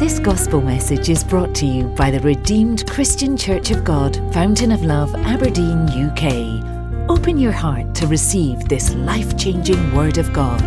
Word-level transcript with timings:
This 0.00 0.18
gospel 0.18 0.62
message 0.62 1.10
is 1.10 1.22
brought 1.22 1.54
to 1.56 1.66
you 1.66 1.84
by 1.88 2.10
the 2.10 2.20
Redeemed 2.20 2.88
Christian 2.88 3.36
Church 3.36 3.70
of 3.70 3.84
God, 3.84 4.16
Fountain 4.32 4.72
of 4.72 4.82
Love, 4.82 5.14
Aberdeen, 5.14 5.90
UK. 5.90 7.10
Open 7.10 7.36
your 7.36 7.52
heart 7.52 7.94
to 7.96 8.06
receive 8.06 8.66
this 8.66 8.94
life 8.94 9.36
changing 9.36 9.94
Word 9.94 10.16
of 10.16 10.32
God. 10.32 10.64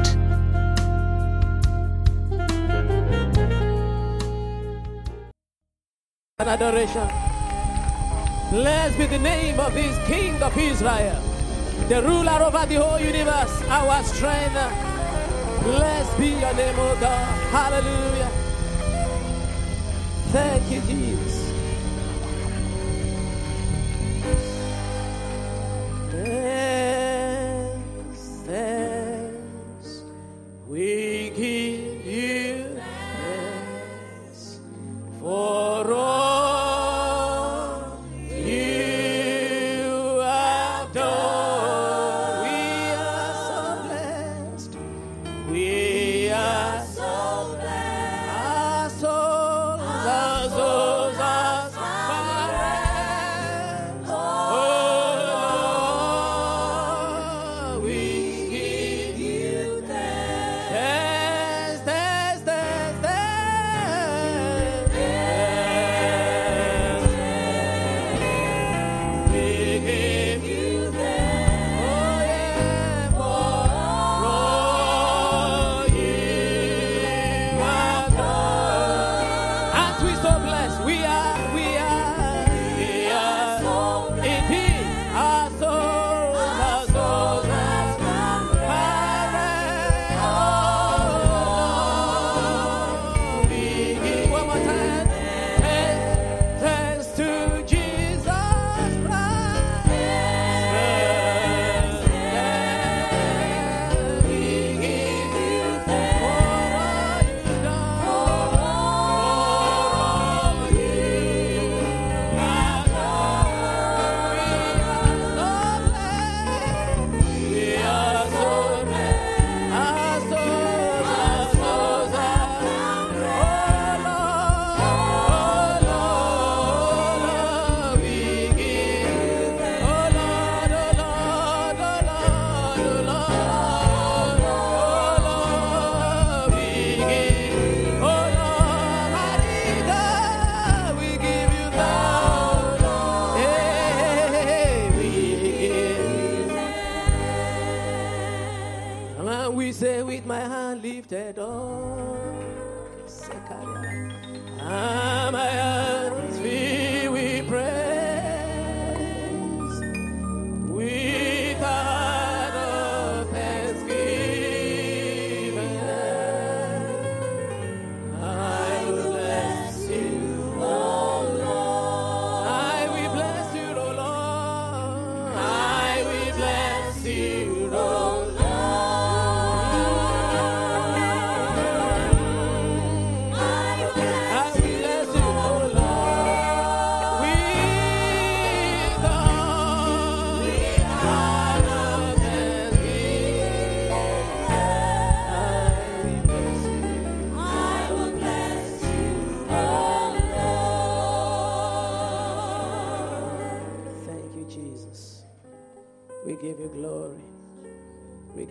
and 6.38 6.48
adoration. 6.48 7.10
Blessed 8.52 9.00
be 9.00 9.08
the 9.08 9.18
name 9.18 9.60
of 9.60 9.74
his 9.74 9.98
King 10.06 10.40
of 10.44 10.56
Israel, 10.56 11.20
the 11.90 12.04
ruler 12.04 12.40
over 12.44 12.68
the 12.68 12.76
whole 12.76 13.00
universe, 13.00 13.64
our 13.68 14.04
strength. 14.04 14.54
Blessed 15.64 16.20
be 16.20 16.28
your 16.28 16.54
name, 16.54 16.78
O 16.78 16.96
God. 17.02 17.50
Hallelujah. 17.50 18.43
Thank 20.34 20.72
you, 20.72 20.82
Jesus. 20.82 21.54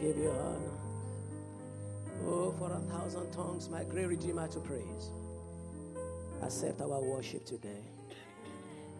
Give 0.02 0.16
you 0.18 0.30
honor. 0.30 0.78
Oh, 2.26 2.52
for 2.58 2.72
a 2.72 2.80
thousand 2.92 3.30
tongues, 3.32 3.68
my 3.68 3.84
great 3.84 4.06
Redeemer 4.08 4.48
to 4.48 4.58
praise. 4.58 5.10
Accept 6.42 6.80
our 6.80 7.00
worship 7.00 7.46
today. 7.46 7.82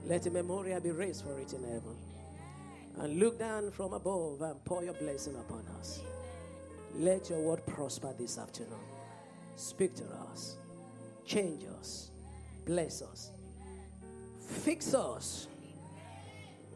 Let 0.07 0.27
a 0.27 0.31
memorial 0.31 0.81
be 0.81 0.93
raised 0.93 1.25
for 1.25 1.39
it 1.41 1.53
in 1.53 1.63
heaven. 1.65 1.97
And 2.99 3.19
look 3.19 3.39
down 3.39 3.73
from 3.73 3.95
above 3.95 4.43
and 4.43 4.65
pour 4.65 4.85
your 4.85 4.95
blessing 4.95 5.35
upon 5.35 5.65
us. 5.81 6.03
Let 6.95 7.31
your 7.31 7.41
word 7.41 7.67
prosper 7.67 8.15
this 8.17 8.39
afternoon. 8.39 8.87
Speak 9.57 9.95
to 9.97 10.05
us. 10.31 10.57
Change 11.27 11.65
us. 11.81 12.11
Bless 12.65 13.03
us. 13.03 13.33
Fix 14.41 14.95
us. 14.95 15.49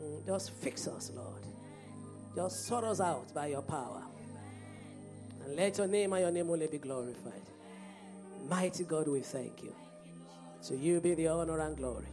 Mm, 0.02 0.26
Just 0.26 0.50
fix 0.50 0.88
us, 0.88 1.12
Lord. 1.14 1.44
Just 2.34 2.66
sort 2.66 2.84
us 2.84 3.00
out 3.00 3.32
by 3.34 3.48
your 3.48 3.62
power. 3.62 4.02
And 5.46 5.54
let 5.54 5.78
your 5.78 5.86
name 5.86 6.12
and 6.12 6.22
your 6.22 6.32
name 6.32 6.50
only 6.50 6.66
be 6.66 6.78
glorified. 6.78 7.40
Mighty 8.48 8.82
God, 8.82 9.06
we 9.06 9.20
thank 9.20 9.62
you. 9.62 9.72
To 10.66 10.76
you 10.76 11.00
be 11.00 11.14
the 11.14 11.28
honor 11.28 11.60
and 11.60 11.76
glory. 11.76 12.08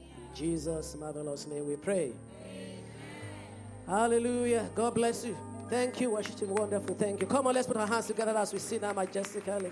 In 0.00 0.34
Jesus' 0.34 0.96
marvelous 0.96 1.46
name 1.46 1.68
we 1.68 1.76
pray. 1.76 2.12
Hallelujah. 3.86 4.68
God 4.74 4.94
bless 4.94 5.24
you. 5.24 5.36
Thank 5.70 6.00
you, 6.00 6.10
worship 6.10 6.36
team. 6.36 6.48
Wonderful. 6.50 6.96
Thank 6.96 7.20
you. 7.20 7.28
Come 7.28 7.46
on, 7.46 7.54
let's 7.54 7.68
put 7.68 7.76
our 7.76 7.86
hands 7.86 8.08
together 8.08 8.36
as 8.36 8.52
we 8.52 8.58
sing 8.58 8.80
now 8.80 8.92
majestically. 8.92 9.70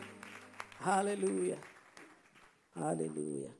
Hallelujah. 0.80 1.58
Hallelujah. 2.76 3.50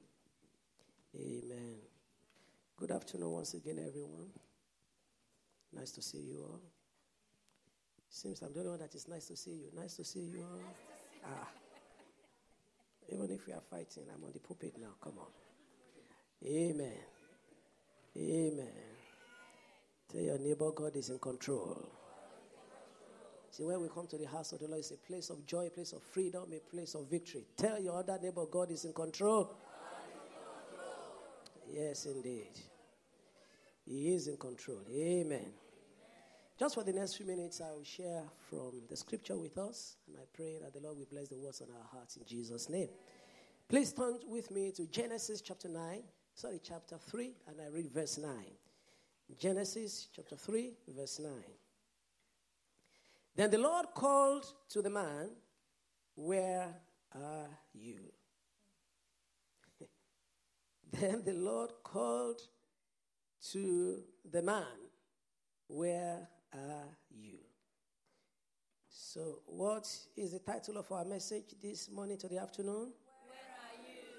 Amen. 1.17 1.77
Good 2.77 2.93
afternoon 2.93 3.33
once 3.33 3.55
again, 3.55 3.85
everyone. 3.87 4.31
Nice 5.73 5.91
to 5.93 6.03
see 6.03 6.19
you 6.19 6.39
all. 6.43 6.61
Seems 8.15 8.43
I'm 8.43 8.53
the 8.53 8.59
only 8.59 8.71
one 8.73 8.81
that 8.81 8.95
is 8.95 9.09
nice 9.09 9.25
to 9.29 9.37
see 9.37 9.53
you. 9.53 9.69
Nice 9.75 9.97
to 9.97 10.05
see 10.05 10.21
you 10.21 10.43
all. 10.43 10.61
Ah. 11.25 11.49
Even 13.09 13.31
if 13.31 13.47
we 13.47 13.55
are 13.55 13.63
fighting, 13.71 14.05
I'm 14.15 14.23
on 14.23 14.33
the 14.35 14.39
pulpit 14.39 14.75
now. 14.79 14.93
Come 15.03 15.15
on. 15.19 15.27
Amen. 16.47 16.93
Amen. 18.15 18.69
Tell 20.11 20.21
your 20.21 20.39
neighbor 20.39 20.71
God 20.73 20.95
is 20.95 21.09
in 21.09 21.19
control. 21.19 21.89
See, 23.51 23.65
when 23.65 23.81
we 23.81 23.89
come 23.89 24.07
to 24.09 24.19
the 24.19 24.27
house 24.27 24.53
of 24.53 24.61
the 24.61 24.67
Lord, 24.69 24.81
it's 24.81 24.91
a 24.91 24.97
place 24.99 25.31
of 25.31 25.47
joy, 25.47 25.69
a 25.69 25.71
place 25.71 25.93
of 25.95 26.03
freedom, 26.03 26.53
a 26.53 26.61
place 26.71 26.95
of 26.95 27.09
victory. 27.11 27.47
Tell 27.57 27.81
your 27.81 27.99
other 27.99 28.19
neighbor, 28.23 28.45
God 28.45 28.71
is 28.71 28.85
in 28.85 28.93
control. 28.93 29.57
Yes, 31.71 32.05
indeed. 32.05 32.61
He 33.87 34.15
is 34.15 34.29
in 34.29 34.37
control. 34.37 34.83
Amen. 34.95 35.53
Just 36.63 36.77
for 36.77 36.85
the 36.85 36.93
next 36.93 37.17
few 37.17 37.27
minutes, 37.27 37.61
I 37.61 37.73
will 37.73 37.83
share 37.83 38.23
from 38.49 38.83
the 38.89 38.97
scripture 38.97 39.37
with 39.37 39.59
us, 39.59 39.97
and 40.07 40.17
I 40.17 40.23
pray 40.33 40.59
that 40.63 40.73
the 40.73 40.79
Lord 40.79 40.97
will 40.97 41.09
bless 41.11 41.27
the 41.27 41.37
words 41.37 41.61
on 41.61 41.67
our 41.77 41.89
hearts 41.91 42.19
in 42.19 42.25
Jesus' 42.25 42.69
name. 42.69 42.87
Please 43.69 43.93
turn 43.93 44.21
with 44.29 44.49
me 44.53 44.71
to 44.77 44.87
Genesis 44.87 45.41
chapter 45.41 45.69
9, 45.69 46.05
sorry, 46.37 46.61
chapter 46.63 46.99
3, 46.99 47.35
and 47.49 47.57
I 47.61 47.67
read 47.67 47.91
verse 47.91 48.17
9. 48.17 48.33
Genesis 49.37 50.07
chapter 50.15 50.37
3, 50.37 50.73
verse 50.97 51.19
9. 51.19 51.33
Then 53.35 53.51
the 53.51 53.59
Lord 53.59 53.87
called 53.93 54.47
to 54.69 54.83
the 54.83 54.91
man, 54.91 55.31
Where 56.15 56.69
are 57.13 57.49
you? 57.75 57.99
then 60.93 61.25
the 61.25 61.35
Lord 61.35 61.73
called 61.83 62.41
to 63.51 64.05
the 64.31 64.43
man, 64.43 64.79
Where? 65.67 66.29
So, 68.95 69.39
what 69.47 69.89
is 70.17 70.33
the 70.33 70.39
title 70.39 70.77
of 70.77 70.93
our 70.93 71.07
message 71.07 71.55
this 71.63 71.91
morning 71.91 72.19
to 72.19 72.29
the 72.29 72.39
afternoon? 72.39 72.93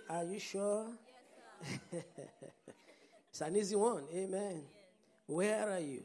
Where 0.10 0.18
are 0.18 0.24
you? 0.26 0.30
Are 0.30 0.34
you 0.34 0.40
sure? 0.40 0.88
Yes, 1.92 2.04
it's 3.30 3.42
an 3.42 3.56
easy 3.56 3.76
one. 3.76 4.06
Amen. 4.12 4.64
Yes. 4.64 4.64
Where 5.28 5.70
are 5.70 5.80
you? 5.80 6.02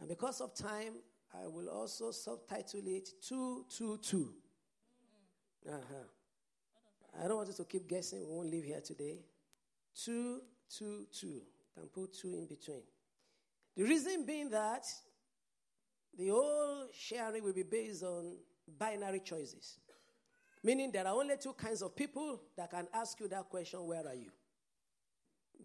And 0.00 0.08
because 0.08 0.40
of 0.40 0.52
time, 0.52 0.94
I 1.32 1.46
will 1.46 1.68
also 1.68 2.10
subtitle 2.10 2.82
it 2.86 3.08
222. 3.22 4.34
Uh-huh. 5.68 5.78
I 7.22 7.28
don't 7.28 7.36
want 7.36 7.48
you 7.48 7.54
to 7.54 7.64
keep 7.64 7.88
guessing. 7.88 8.26
We 8.26 8.34
won't 8.34 8.50
leave 8.50 8.64
here 8.64 8.80
today. 8.80 9.20
222. 10.04 11.40
Can 11.74 11.86
put 11.94 12.14
two 12.14 12.34
in 12.34 12.46
between. 12.46 12.82
The 13.76 13.84
reason 13.84 14.26
being 14.26 14.50
that 14.50 14.86
the 16.20 16.28
whole 16.28 16.86
sharing 16.92 17.42
will 17.42 17.54
be 17.54 17.62
based 17.62 18.02
on 18.02 18.36
binary 18.78 19.20
choices. 19.20 19.78
Meaning 20.62 20.92
there 20.92 21.06
are 21.06 21.14
only 21.14 21.36
two 21.38 21.54
kinds 21.54 21.80
of 21.80 21.96
people 21.96 22.42
that 22.58 22.70
can 22.70 22.86
ask 22.92 23.18
you 23.20 23.28
that 23.28 23.48
question 23.48 23.86
where 23.86 24.06
are 24.06 24.14
you? 24.14 24.30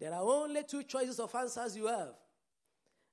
There 0.00 0.12
are 0.14 0.22
only 0.22 0.62
two 0.62 0.82
choices 0.84 1.20
of 1.20 1.34
answers 1.34 1.76
you 1.76 1.86
have. 1.86 2.14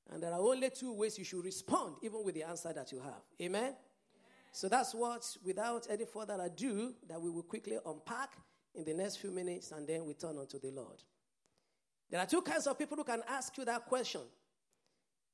And 0.09 0.23
there 0.23 0.31
are 0.31 0.39
only 0.39 0.69
two 0.69 0.93
ways 0.93 1.17
you 1.17 1.25
should 1.25 1.43
respond, 1.43 1.95
even 2.01 2.23
with 2.23 2.35
the 2.35 2.43
answer 2.43 2.71
that 2.71 2.93
you 2.93 2.99
have. 2.99 3.21
Amen? 3.41 3.61
Amen? 3.61 3.75
So 4.53 4.69
that's 4.69 4.95
what, 4.95 5.25
without 5.43 5.87
any 5.89 6.05
further 6.05 6.37
ado, 6.41 6.93
that 7.09 7.21
we 7.21 7.29
will 7.29 7.43
quickly 7.43 7.77
unpack 7.85 8.37
in 8.73 8.85
the 8.85 8.93
next 8.93 9.17
few 9.17 9.31
minutes 9.31 9.71
and 9.71 9.85
then 9.85 10.05
we 10.05 10.13
turn 10.13 10.37
on 10.37 10.47
to 10.47 10.59
the 10.59 10.71
Lord. 10.71 11.03
There 12.09 12.21
are 12.21 12.25
two 12.25 12.41
kinds 12.41 12.67
of 12.67 12.79
people 12.79 12.95
who 12.95 13.03
can 13.03 13.21
ask 13.27 13.57
you 13.57 13.65
that 13.65 13.85
question. 13.85 14.21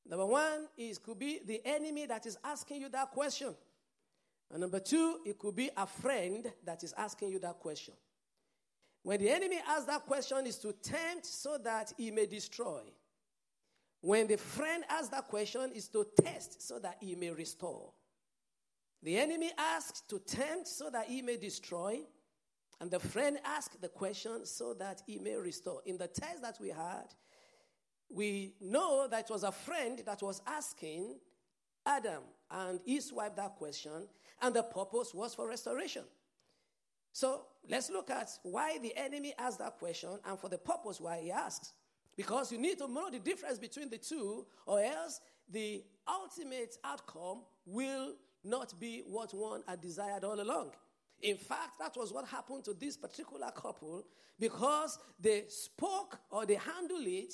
Number 0.09 0.25
one 0.25 0.67
is 0.75 0.97
could 0.97 1.19
be 1.19 1.39
the 1.45 1.61
enemy 1.63 2.07
that 2.07 2.25
is 2.25 2.37
asking 2.43 2.81
you 2.81 2.89
that 2.89 3.11
question. 3.11 3.53
And 4.51 4.61
number 4.61 4.79
two, 4.79 5.19
it 5.23 5.37
could 5.37 5.55
be 5.55 5.69
a 5.77 5.85
friend 5.85 6.51
that 6.65 6.83
is 6.83 6.93
asking 6.97 7.29
you 7.29 7.39
that 7.39 7.59
question. 7.59 7.93
When 9.03 9.19
the 9.19 9.29
enemy 9.29 9.57
asks 9.67 9.85
that 9.85 10.05
question, 10.07 10.47
is 10.47 10.57
to 10.57 10.73
tempt 10.73 11.27
so 11.27 11.59
that 11.63 11.93
he 11.95 12.09
may 12.09 12.25
destroy. 12.25 12.81
When 14.01 14.27
the 14.27 14.37
friend 14.37 14.83
asks 14.89 15.09
that 15.09 15.27
question, 15.27 15.71
is 15.75 15.87
to 15.89 16.05
test 16.21 16.67
so 16.67 16.79
that 16.79 16.97
he 16.99 17.15
may 17.15 17.29
restore. 17.29 17.91
The 19.03 19.17
enemy 19.17 19.51
asks 19.57 20.01
to 20.09 20.19
tempt 20.19 20.67
so 20.67 20.89
that 20.89 21.05
he 21.05 21.21
may 21.21 21.37
destroy. 21.37 21.99
And 22.81 22.89
the 22.89 22.99
friend 22.99 23.37
asks 23.45 23.75
the 23.79 23.89
question 23.89 24.45
so 24.45 24.73
that 24.73 25.03
he 25.05 25.19
may 25.19 25.35
restore. 25.35 25.81
In 25.85 25.97
the 25.97 26.07
test 26.07 26.41
that 26.41 26.57
we 26.59 26.69
had, 26.69 27.13
we 28.09 28.53
know 28.59 29.07
that 29.09 29.25
it 29.25 29.29
was 29.31 29.43
a 29.43 29.51
friend 29.51 30.01
that 30.05 30.21
was 30.21 30.41
asking 30.47 31.15
Adam 31.85 32.23
and 32.51 32.79
his 32.85 33.13
wife 33.13 33.35
that 33.35 33.55
question, 33.55 34.07
and 34.41 34.55
the 34.55 34.63
purpose 34.63 35.13
was 35.13 35.35
for 35.35 35.47
restoration. 35.47 36.03
So 37.11 37.45
let's 37.67 37.89
look 37.89 38.09
at 38.09 38.29
why 38.43 38.77
the 38.79 38.95
enemy 38.95 39.33
asked 39.37 39.59
that 39.59 39.77
question 39.77 40.09
and 40.25 40.39
for 40.39 40.49
the 40.49 40.57
purpose 40.57 40.99
why 40.99 41.19
he 41.21 41.31
asks. 41.31 41.73
Because 42.15 42.51
you 42.51 42.57
need 42.57 42.77
to 42.79 42.87
know 42.87 43.09
the 43.09 43.19
difference 43.19 43.59
between 43.59 43.89
the 43.89 43.97
two, 43.97 44.45
or 44.65 44.81
else 44.81 45.21
the 45.49 45.83
ultimate 46.07 46.75
outcome 46.83 47.43
will 47.65 48.13
not 48.43 48.77
be 48.79 49.03
what 49.07 49.33
one 49.33 49.63
had 49.67 49.81
desired 49.81 50.23
all 50.23 50.39
along. 50.39 50.71
In 51.21 51.37
fact, 51.37 51.79
that 51.79 51.95
was 51.97 52.13
what 52.13 52.25
happened 52.25 52.63
to 52.65 52.73
this 52.73 52.97
particular 52.97 53.51
couple 53.51 54.03
because 54.39 54.97
they 55.19 55.45
spoke 55.49 56.19
or 56.29 56.45
they 56.45 56.55
handled 56.55 57.05
it 57.05 57.33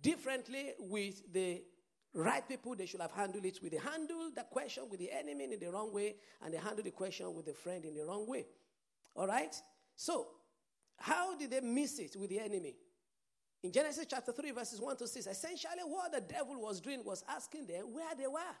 differently 0.00 0.72
with 0.78 1.32
the 1.32 1.62
right 2.14 2.46
people. 2.46 2.74
They 2.74 2.86
should 2.86 3.00
have 3.00 3.12
handled 3.12 3.44
it 3.44 3.58
with 3.62 3.72
they 3.72 3.78
handled 3.78 4.34
the 4.36 4.44
question 4.50 4.84
with 4.90 5.00
the 5.00 5.10
enemy 5.10 5.44
in 5.44 5.58
the 5.58 5.70
wrong 5.70 5.92
way, 5.92 6.16
and 6.42 6.52
they 6.52 6.58
handled 6.58 6.86
the 6.86 6.90
question 6.90 7.34
with 7.34 7.46
the 7.46 7.54
friend 7.54 7.84
in 7.84 7.94
the 7.94 8.04
wrong 8.04 8.26
way. 8.26 8.46
All 9.14 9.26
right? 9.26 9.54
So, 9.96 10.28
how 10.96 11.36
did 11.36 11.50
they 11.50 11.60
miss 11.60 11.98
it 11.98 12.16
with 12.16 12.30
the 12.30 12.40
enemy? 12.40 12.76
In 13.62 13.70
Genesis 13.70 14.06
chapter 14.08 14.32
3, 14.32 14.50
verses 14.50 14.80
1 14.80 14.96
to 14.96 15.06
6, 15.06 15.26
essentially 15.26 15.82
what 15.86 16.12
the 16.12 16.20
devil 16.20 16.60
was 16.60 16.80
doing 16.80 17.04
was 17.04 17.22
asking 17.28 17.66
them 17.66 17.92
where 17.92 18.14
they 18.16 18.26
were. 18.26 18.56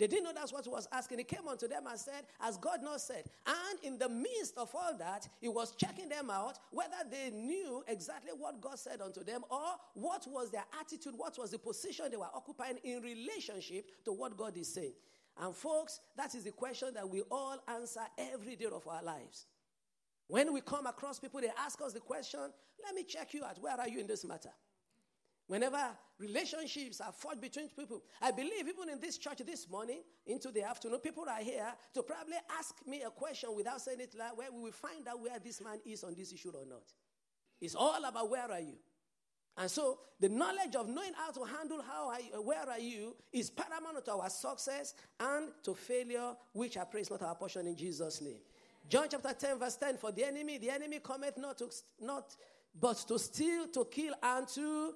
They 0.00 0.06
didn't 0.06 0.24
know 0.24 0.32
that's 0.34 0.50
what 0.50 0.64
he 0.64 0.70
was 0.70 0.88
asking. 0.92 1.18
He 1.18 1.24
came 1.24 1.46
unto 1.46 1.68
them 1.68 1.86
and 1.86 2.00
said, 2.00 2.24
As 2.40 2.56
God 2.56 2.82
not 2.82 3.02
said. 3.02 3.24
And 3.46 3.78
in 3.82 3.98
the 3.98 4.08
midst 4.08 4.56
of 4.56 4.74
all 4.74 4.96
that, 4.96 5.28
he 5.42 5.48
was 5.48 5.76
checking 5.76 6.08
them 6.08 6.30
out 6.30 6.58
whether 6.70 6.96
they 7.10 7.30
knew 7.30 7.84
exactly 7.86 8.30
what 8.36 8.62
God 8.62 8.78
said 8.78 9.02
unto 9.02 9.22
them 9.22 9.42
or 9.50 9.60
what 9.92 10.26
was 10.26 10.50
their 10.50 10.64
attitude, 10.80 11.12
what 11.14 11.36
was 11.38 11.50
the 11.50 11.58
position 11.58 12.06
they 12.10 12.16
were 12.16 12.30
occupying 12.34 12.78
in 12.82 13.02
relationship 13.02 13.90
to 14.06 14.12
what 14.12 14.38
God 14.38 14.56
is 14.56 14.72
saying. 14.72 14.94
And 15.38 15.54
folks, 15.54 16.00
that 16.16 16.34
is 16.34 16.44
the 16.44 16.52
question 16.52 16.94
that 16.94 17.06
we 17.06 17.20
all 17.30 17.58
answer 17.68 18.00
every 18.32 18.56
day 18.56 18.66
of 18.72 18.88
our 18.88 19.02
lives. 19.02 19.44
When 20.28 20.50
we 20.54 20.62
come 20.62 20.86
across 20.86 21.18
people, 21.18 21.42
they 21.42 21.50
ask 21.58 21.78
us 21.82 21.92
the 21.92 22.00
question, 22.00 22.40
let 22.82 22.94
me 22.94 23.04
check 23.04 23.34
you 23.34 23.44
out. 23.44 23.60
Where 23.60 23.78
are 23.78 23.88
you 23.88 24.00
in 24.00 24.06
this 24.06 24.24
matter? 24.24 24.50
Whenever 25.50 25.84
relationships 26.20 27.00
are 27.00 27.10
fought 27.10 27.40
between 27.40 27.68
people, 27.70 28.00
I 28.22 28.30
believe 28.30 28.68
even 28.68 28.88
in 28.88 29.00
this 29.00 29.18
church 29.18 29.38
this 29.44 29.68
morning, 29.68 29.98
into 30.24 30.52
the 30.52 30.62
afternoon, 30.62 31.00
people 31.00 31.24
are 31.28 31.42
here 31.42 31.66
to 31.92 32.04
probably 32.04 32.36
ask 32.56 32.76
me 32.86 33.02
a 33.02 33.10
question 33.10 33.50
without 33.56 33.80
saying 33.80 33.98
it 33.98 34.14
loud, 34.16 34.36
where 34.36 34.52
we 34.52 34.60
will 34.60 34.70
find 34.70 35.08
out 35.08 35.20
where 35.20 35.40
this 35.40 35.60
man 35.60 35.80
is 35.84 36.04
on 36.04 36.14
this 36.14 36.32
issue 36.32 36.52
or 36.54 36.64
not. 36.64 36.84
It's 37.60 37.74
all 37.74 38.04
about 38.04 38.30
where 38.30 38.48
are 38.48 38.60
you. 38.60 38.76
And 39.56 39.68
so 39.68 39.98
the 40.20 40.28
knowledge 40.28 40.76
of 40.76 40.88
knowing 40.88 41.14
how 41.14 41.32
to 41.32 41.42
handle 41.42 41.82
how 41.82 42.10
I, 42.10 42.20
uh, 42.32 42.42
where 42.42 42.70
are 42.70 42.78
you 42.78 43.16
is 43.32 43.50
paramount 43.50 44.04
to 44.04 44.12
our 44.12 44.30
success 44.30 44.94
and 45.18 45.48
to 45.64 45.74
failure, 45.74 46.36
which 46.52 46.76
I 46.76 46.84
pray 46.84 47.00
is 47.00 47.10
not 47.10 47.22
our 47.22 47.34
portion 47.34 47.66
in 47.66 47.76
Jesus' 47.76 48.22
name. 48.22 48.38
John 48.88 49.08
chapter 49.10 49.32
10, 49.32 49.58
verse 49.58 49.74
10 49.74 49.96
For 49.96 50.12
the 50.12 50.28
enemy, 50.28 50.58
the 50.58 50.70
enemy 50.70 51.00
cometh 51.00 51.36
not, 51.38 51.58
to, 51.58 51.68
not 52.00 52.36
but 52.80 52.98
to 53.08 53.18
steal, 53.18 53.66
to 53.66 53.84
kill, 53.86 54.14
and 54.22 54.46
to. 54.46 54.94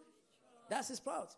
That's 0.68 0.88
his 0.88 1.00
plot. 1.00 1.34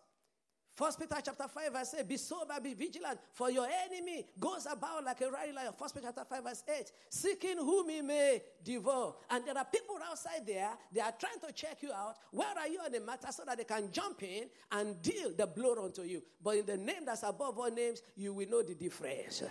First 0.77 1.01
Peter 1.01 1.17
chapter 1.25 1.49
5, 1.49 1.73
verse 1.73 1.95
8, 1.99 2.07
be 2.07 2.19
sober, 2.19 2.53
be 2.63 2.75
vigilant, 2.75 3.19
for 3.33 3.51
your 3.51 3.67
enemy 3.87 4.27
goes 4.39 4.67
about 4.71 5.05
like 5.05 5.19
a 5.23 5.31
roaring 5.31 5.55
lion. 5.55 5.73
First 5.79 5.95
Peter 5.95 6.09
chapter 6.15 6.27
5, 6.29 6.45
verse 6.45 6.63
8, 6.69 6.93
seeking 7.09 7.57
whom 7.57 7.89
he 7.89 8.03
may 8.03 8.43
devour. 8.63 9.15
And 9.31 9.47
there 9.47 9.57
are 9.57 9.65
people 9.65 9.97
outside 10.07 10.47
there, 10.47 10.73
they 10.93 11.01
are 11.01 11.15
trying 11.19 11.41
to 11.47 11.53
check 11.55 11.79
you 11.83 11.93
out. 11.93 12.17
Where 12.31 12.53
are 12.59 12.69
you 12.69 12.79
on 12.85 12.93
the 12.93 13.01
matter 13.01 13.29
so 13.31 13.45
that 13.47 13.57
they 13.57 13.65
can 13.65 13.91
jump 13.91 14.23
in 14.23 14.51
and 14.71 15.01
deal 15.01 15.33
the 15.35 15.47
blow 15.47 15.83
unto 15.83 16.03
you? 16.03 16.23
But 16.45 16.59
in 16.59 16.67
the 16.67 16.77
name 16.77 17.07
that's 17.07 17.23
above 17.23 17.59
all 17.59 17.71
names, 17.71 18.03
you 18.15 18.35
will 18.35 18.47
know 18.47 18.63
the 18.63 18.75
difference. 18.75 19.45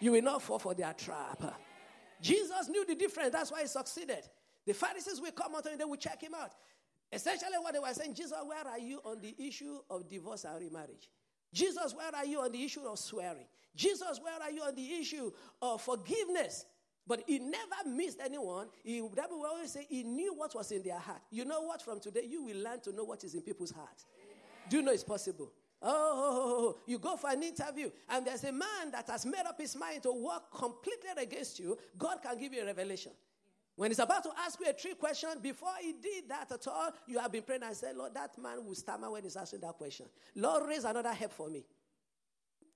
You 0.00 0.12
will 0.12 0.22
not 0.22 0.42
fall 0.42 0.58
for 0.58 0.74
their 0.74 0.92
trap. 0.94 1.44
Jesus 2.20 2.68
knew 2.68 2.84
the 2.84 2.96
difference. 2.96 3.30
That's 3.30 3.52
why 3.52 3.60
he 3.60 3.68
succeeded. 3.68 4.28
The 4.66 4.74
Pharisees 4.74 5.20
will 5.20 5.30
come 5.30 5.54
out 5.54 5.66
and 5.66 5.78
they 5.78 5.84
will 5.84 5.96
check 5.96 6.20
him 6.20 6.34
out. 6.34 6.50
Essentially, 7.12 7.56
what 7.60 7.72
they 7.72 7.78
were 7.78 7.92
saying, 7.92 8.14
Jesus, 8.14 8.36
where 8.44 8.66
are 8.66 8.78
you 8.78 9.00
on 9.04 9.20
the 9.20 9.34
issue 9.38 9.78
of 9.88 10.08
divorce 10.08 10.44
and 10.44 10.60
remarriage? 10.60 11.08
Jesus, 11.52 11.94
where 11.94 12.14
are 12.14 12.26
you 12.26 12.40
on 12.40 12.52
the 12.52 12.62
issue 12.62 12.82
of 12.86 12.98
swearing? 12.98 13.46
Jesus, 13.74 14.20
where 14.22 14.42
are 14.42 14.50
you 14.50 14.62
on 14.62 14.74
the 14.74 14.94
issue 14.94 15.30
of 15.62 15.80
forgiveness? 15.80 16.64
But 17.06 17.22
he 17.26 17.38
never 17.38 17.88
missed 17.88 18.18
anyone. 18.22 18.66
He, 18.82 19.00
that 19.14 19.30
will 19.30 19.46
always 19.46 19.70
say 19.70 19.86
he 19.88 20.02
knew 20.02 20.34
what 20.34 20.54
was 20.54 20.72
in 20.72 20.82
their 20.82 20.98
heart. 20.98 21.22
You 21.30 21.44
know 21.44 21.62
what? 21.62 21.80
From 21.80 22.00
today, 22.00 22.26
you 22.28 22.42
will 22.42 22.56
learn 22.56 22.80
to 22.80 22.92
know 22.92 23.04
what 23.04 23.22
is 23.22 23.34
in 23.34 23.42
people's 23.42 23.70
hearts. 23.70 24.04
Do 24.68 24.78
you 24.78 24.82
know 24.82 24.92
it's 24.92 25.04
possible? 25.04 25.52
Oh, 25.80 26.78
you 26.86 26.98
go 26.98 27.16
for 27.16 27.30
an 27.30 27.42
interview, 27.42 27.90
and 28.08 28.26
there's 28.26 28.44
a 28.44 28.50
man 28.50 28.90
that 28.92 29.08
has 29.08 29.24
made 29.24 29.44
up 29.46 29.60
his 29.60 29.76
mind 29.76 30.02
to 30.02 30.12
work 30.12 30.50
completely 30.52 31.10
against 31.22 31.60
you. 31.60 31.78
God 31.96 32.18
can 32.22 32.38
give 32.38 32.52
you 32.52 32.62
a 32.62 32.66
revelation. 32.66 33.12
When 33.76 33.90
he's 33.90 33.98
about 33.98 34.22
to 34.22 34.30
ask 34.38 34.58
you 34.58 34.66
a 34.68 34.72
trick 34.72 34.98
question, 34.98 35.28
before 35.42 35.74
he 35.80 35.92
did 35.92 36.28
that 36.30 36.50
at 36.50 36.66
all, 36.66 36.90
you 37.06 37.18
have 37.18 37.30
been 37.30 37.42
praying 37.42 37.62
and 37.62 37.76
said, 37.76 37.94
Lord, 37.94 38.14
that 38.14 38.36
man 38.38 38.64
will 38.64 38.74
stammer 38.74 39.10
when 39.10 39.22
he's 39.22 39.36
asking 39.36 39.60
that 39.60 39.74
question. 39.74 40.06
Lord, 40.34 40.66
raise 40.66 40.84
another 40.84 41.12
help 41.12 41.32
for 41.32 41.50
me. 41.50 41.62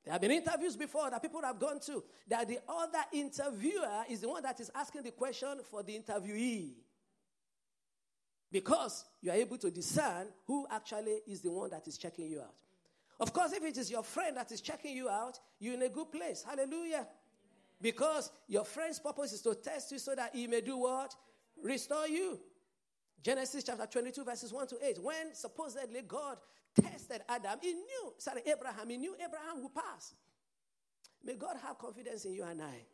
There 0.04 0.12
have 0.12 0.21
been 0.21 0.30
interviews 0.30 0.76
before 0.76 1.11
that 1.11 1.23
people 1.23 1.40
have 1.42 1.59
gone 1.59 1.80
to, 1.80 2.04
that 2.28 2.49
the 2.49 2.59
other 2.69 3.02
interviewer 3.12 4.04
is 4.11 4.21
the 4.21 4.28
one 4.28 4.42
that 4.42 4.61
is 4.61 4.71
asking 4.75 5.02
the 5.02 5.11
question 5.11 5.61
for 5.71 5.83
the 5.83 5.99
interviewee. 5.99 6.73
Because 8.52 9.04
you 9.23 9.30
are 9.30 9.37
able 9.37 9.57
to 9.59 9.71
discern 9.71 10.26
who 10.47 10.66
actually 10.71 11.21
is 11.26 11.40
the 11.40 11.50
one 11.50 11.71
that 11.71 11.87
is 11.88 11.97
checking 11.97 12.26
you 12.26 12.40
out. 12.40 12.57
Of 13.21 13.33
course, 13.33 13.52
if 13.52 13.62
it 13.62 13.76
is 13.78 13.90
your 13.90 14.02
friend 14.02 14.37
that 14.37 14.52
is 14.52 14.61
checking 14.61 14.97
you 14.97 15.09
out, 15.09 15.38
you're 15.59 15.75
in 15.75 15.83
a 15.83 15.88
good 15.88 16.11
place. 16.11 16.42
Hallelujah. 16.42 17.07
Because 17.81 18.31
your 18.47 18.65
friend's 18.65 18.99
purpose 18.99 19.33
is 19.33 19.43
to 19.43 19.55
test 19.55 19.93
you 19.93 19.99
so 19.99 20.15
that 20.15 20.35
he 20.35 20.47
may 20.47 20.61
do 20.61 20.77
what? 20.77 21.15
Restore 21.63 22.09
you. 22.09 22.39
Genesis 23.23 23.65
chapter 23.65 23.87
22, 23.87 24.25
verses 24.25 24.53
1 24.53 24.67
to 24.69 24.77
8. 24.83 24.99
When 25.03 25.35
supposedly 25.35 26.03
God 26.03 26.39
tested 26.75 27.23
Adam, 27.29 27.59
he 27.63 27.73
knew, 27.73 28.15
sorry, 28.19 28.43
Abraham, 28.47 28.89
he 28.89 28.97
knew 28.97 29.15
Abraham 29.15 29.63
would 29.63 29.75
pass. 29.75 30.15
May 31.25 31.35
God 31.35 31.57
have 31.67 31.79
confidence 31.79 32.25
in 32.25 32.35
you 32.35 32.45
and 32.45 32.63
I. 32.63 32.85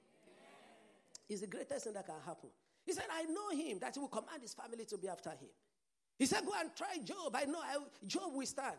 It's 1.28 1.40
the 1.40 1.46
greatest 1.46 1.84
thing 1.84 1.94
that 1.94 2.06
can 2.06 2.14
happen. 2.24 2.50
He 2.84 2.92
said, 2.92 3.04
I 3.12 3.24
know 3.24 3.50
him, 3.50 3.78
that 3.80 3.94
he 3.94 4.00
will 4.00 4.08
command 4.08 4.42
his 4.42 4.54
family 4.54 4.84
to 4.84 4.96
be 4.96 5.08
after 5.08 5.30
him. 5.30 5.50
He 6.18 6.26
said, 6.26 6.44
Go 6.46 6.52
and 6.58 6.70
try 6.74 6.96
Job. 7.04 7.34
I 7.34 7.44
know 7.44 7.58
I, 7.58 7.76
Job 8.06 8.32
will 8.32 8.46
stand. 8.46 8.76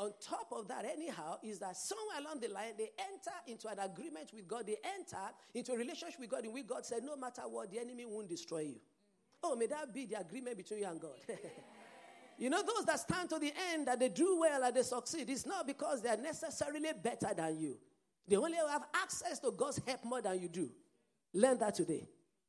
On 0.00 0.10
top 0.18 0.46
of 0.52 0.66
that, 0.68 0.86
anyhow, 0.86 1.36
is 1.42 1.58
that 1.58 1.76
somewhere 1.76 2.20
along 2.20 2.40
the 2.40 2.48
line, 2.48 2.72
they 2.78 2.88
enter 2.98 3.36
into 3.46 3.68
an 3.68 3.78
agreement 3.78 4.30
with 4.32 4.48
God. 4.48 4.66
They 4.66 4.78
enter 4.82 5.18
into 5.52 5.72
a 5.72 5.76
relationship 5.76 6.18
with 6.18 6.30
God 6.30 6.42
in 6.46 6.54
which 6.54 6.66
God 6.66 6.86
said, 6.86 7.02
No 7.04 7.16
matter 7.16 7.42
what, 7.42 7.70
the 7.70 7.80
enemy 7.80 8.06
won't 8.06 8.26
destroy 8.26 8.60
you. 8.60 8.80
Oh, 9.42 9.56
may 9.56 9.66
that 9.66 9.92
be 9.92 10.06
the 10.06 10.18
agreement 10.18 10.56
between 10.56 10.80
you 10.80 10.86
and 10.86 10.98
God. 10.98 11.18
you 12.38 12.48
know, 12.48 12.62
those 12.62 12.86
that 12.86 12.98
stand 13.00 13.28
to 13.28 13.38
the 13.38 13.52
end, 13.72 13.88
that 13.88 14.00
they 14.00 14.08
do 14.08 14.38
well 14.40 14.64
and 14.64 14.74
they 14.74 14.82
succeed, 14.82 15.28
it's 15.28 15.44
not 15.44 15.66
because 15.66 16.00
they 16.00 16.08
are 16.08 16.16
necessarily 16.16 16.80
better 17.04 17.34
than 17.36 17.60
you. 17.60 17.76
They 18.26 18.36
only 18.36 18.56
have 18.56 18.84
access 18.94 19.38
to 19.40 19.50
God's 19.50 19.82
help 19.86 20.02
more 20.06 20.22
than 20.22 20.40
you 20.40 20.48
do. 20.48 20.70
Learn 21.34 21.58
that 21.58 21.74
today. 21.74 22.08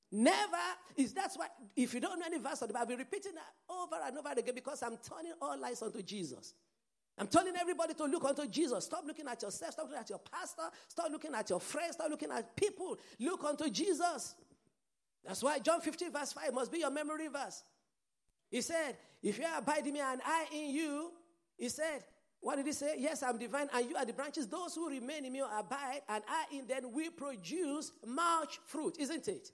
Never 0.09 0.57
is 0.95 1.13
that's 1.13 1.37
why 1.37 1.47
if 1.75 1.93
you 1.93 1.99
don't 1.99 2.17
know 2.17 2.25
any 2.27 2.37
verse 2.37 2.61
of 2.61 2.69
the 2.69 2.73
Bible, 2.73 2.91
I'll 2.91 2.97
be 2.97 3.03
repeating 3.03 3.33
that 3.35 3.53
over 3.69 3.95
and 4.05 4.17
over 4.17 4.29
again 4.37 4.55
because 4.55 4.81
I'm 4.83 4.97
turning 4.97 5.33
all 5.41 5.59
lights 5.59 5.81
onto 5.81 6.01
Jesus. 6.01 6.53
I'm 7.21 7.27
telling 7.27 7.53
everybody 7.55 7.93
to 7.93 8.05
look 8.05 8.25
unto 8.25 8.47
Jesus. 8.47 8.85
Stop 8.85 9.03
looking 9.05 9.27
at 9.27 9.39
yourself. 9.43 9.73
Stop 9.73 9.85
looking 9.85 9.99
at 9.99 10.09
your 10.09 10.17
pastor. 10.17 10.63
Stop 10.87 11.11
looking 11.11 11.35
at 11.35 11.47
your 11.51 11.59
friends. 11.59 11.93
Stop 11.93 12.09
looking 12.09 12.31
at 12.31 12.55
people. 12.55 12.97
Look 13.19 13.43
unto 13.43 13.69
Jesus. 13.69 14.33
That's 15.23 15.43
why 15.43 15.59
John 15.59 15.81
15, 15.81 16.11
verse 16.11 16.33
5 16.33 16.51
must 16.51 16.71
be 16.71 16.79
your 16.79 16.89
memory 16.89 17.27
verse. 17.27 17.63
He 18.49 18.61
said, 18.61 18.97
If 19.21 19.37
you 19.37 19.45
abide 19.55 19.85
in 19.85 19.93
me 19.93 19.99
and 19.99 20.19
I 20.25 20.47
in 20.51 20.71
you, 20.71 21.11
he 21.59 21.69
said, 21.69 22.03
What 22.39 22.55
did 22.55 22.65
he 22.65 22.71
say? 22.71 22.95
Yes, 22.97 23.21
I'm 23.21 23.37
divine 23.37 23.69
and 23.71 23.87
you 23.87 23.95
are 23.97 24.05
the 24.05 24.13
branches. 24.13 24.47
Those 24.47 24.73
who 24.73 24.89
remain 24.89 25.23
in 25.23 25.31
me 25.31 25.41
abide 25.41 26.01
and 26.09 26.23
I 26.27 26.57
in 26.57 26.65
them 26.65 26.91
will 26.91 27.11
produce 27.11 27.91
much 28.03 28.59
fruit, 28.65 28.95
isn't 28.97 29.27
it? 29.27 29.51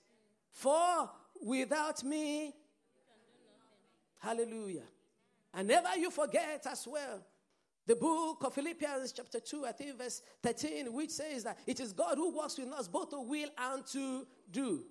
For 0.53 1.09
without 1.43 2.01
me, 2.05 2.53
hallelujah. 4.19 4.87
And 5.53 5.67
never 5.67 5.97
you 5.97 6.11
forget 6.11 6.65
as 6.65 6.87
well 6.89 7.25
the 7.87 7.95
book 7.95 8.43
of 8.43 8.53
Philippians, 8.53 9.13
chapter 9.13 9.39
2, 9.39 9.65
I 9.65 9.71
think 9.71 9.97
verse 9.97 10.21
13, 10.43 10.91
which 10.91 11.11
says 11.11 11.45
that 11.45 11.57
it 11.65 11.79
is 11.79 11.93
God 11.93 12.17
who 12.17 12.37
works 12.37 12.57
with 12.57 12.71
us 12.73 12.87
both 12.89 13.09
to 13.11 13.21
will 13.21 13.49
and 13.57 13.87
to 13.87 14.27
do. 14.51 14.83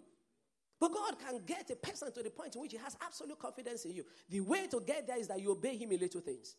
But 0.81 0.93
God 0.93 1.17
can 1.19 1.41
get 1.45 1.71
a 1.71 1.77
person 1.77 2.11
to 2.13 2.23
the 2.23 2.31
point 2.31 2.55
in 2.55 2.63
which 2.63 2.73
he 2.73 2.79
has 2.79 2.97
absolute 3.03 3.39
confidence 3.39 3.85
in 3.85 3.93
you. 3.93 4.05
The 4.31 4.41
way 4.41 4.67
to 4.69 4.81
get 4.81 5.07
there 5.07 5.19
is 5.19 5.29
that 5.29 5.41
you 5.41 5.53
obey 5.53 5.77
him 5.77 5.93
in 5.93 6.01
little 6.01 6.23
things. 6.23 6.57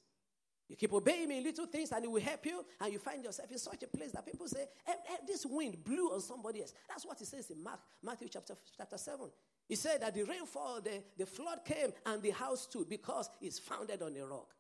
You 0.70 0.76
keep 0.76 0.94
obeying 0.94 1.24
him 1.24 1.32
in 1.32 1.44
little 1.44 1.66
things 1.66 1.92
and 1.92 2.04
it 2.04 2.12
will 2.12 2.22
help 2.22 2.46
you, 2.46 2.64
and 2.82 2.94
you 2.94 3.00
find 3.00 3.24
yourself 3.24 3.50
in 3.52 3.58
such 3.58 3.82
a 3.82 3.88
place 3.88 4.12
that 4.12 4.26
people 4.26 4.48
say, 4.48 4.68
eh, 4.88 4.92
eh, 4.92 5.16
This 5.26 5.44
wind 5.46 5.84
blew 5.84 6.14
on 6.14 6.20
somebody 6.20 6.62
else. 6.62 6.74
That's 6.88 7.06
what 7.06 7.18
he 7.18 7.26
says 7.26 7.50
in 7.50 7.64
Mark, 7.64 7.80
Matthew 8.04 8.28
chapter, 8.30 8.56
chapter 8.78 8.98
7. 8.98 9.28
He 9.68 9.76
said 9.76 10.02
that 10.02 10.14
the 10.14 10.24
rainfall, 10.24 10.82
the, 10.82 11.02
the 11.18 11.26
flood 11.26 11.62
came, 11.66 11.94
and 12.06 12.22
the 12.22 12.32
house 12.32 12.64
stood 12.64 12.90
because 12.90 13.30
it's 13.42 13.58
founded 13.58 14.02
on 14.04 14.16
a 14.16 14.26
rock. 14.26 14.54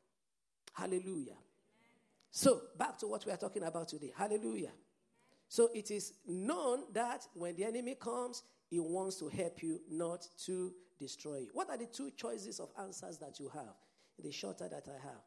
Hallelujah. 0.74 1.36
So, 2.38 2.62
back 2.78 3.00
to 3.00 3.08
what 3.08 3.26
we 3.26 3.32
are 3.32 3.38
talking 3.38 3.64
about 3.64 3.88
today. 3.88 4.12
Hallelujah. 4.16 4.70
So, 5.48 5.70
it 5.74 5.90
is 5.90 6.14
known 6.28 6.84
that 6.94 7.26
when 7.34 7.56
the 7.56 7.64
enemy 7.64 7.96
comes, 7.96 8.44
he 8.70 8.80
wants 8.80 9.16
to 9.22 9.28
help 9.28 9.64
you, 9.64 9.80
not 9.90 10.28
to 10.46 10.72
destroy 11.00 11.38
you. 11.38 11.50
What 11.54 11.72
are 11.72 11.78
the 11.80 11.88
two 11.88 12.12
choices 12.12 12.60
of 12.60 12.70
answers 12.80 13.18
that 13.18 13.40
you 13.40 13.50
have? 13.56 13.74
The 14.20 14.32
shorter 14.32 14.70
that 14.70 14.88
I 14.88 15.04
have. 15.04 15.24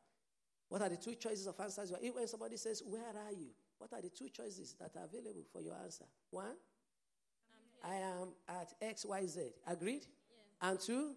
What 0.69 0.83
are 0.83 0.89
the 0.89 0.99
two 0.99 1.17
choices 1.17 1.49
of 1.49 1.59
answers? 1.59 1.93
When 2.01 2.29
somebody 2.29 2.57
says, 2.57 2.81
Where 2.87 3.03
are 3.03 3.33
you? 3.33 3.49
What 3.79 3.93
are 3.93 4.01
the 4.01 4.11
two 4.11 4.29
choices 4.29 4.77
that 4.79 4.93
are 4.97 5.07
available 5.07 5.43
for 5.53 5.61
your 5.61 5.75
answer? 5.83 6.05
One, 6.31 6.55
I 7.83 7.95
am 7.97 8.29
at 8.49 8.73
XYZ. 8.81 9.51
Agreed? 9.67 10.07
Yeah. 10.63 10.71
And 10.71 10.79
two, 10.79 11.17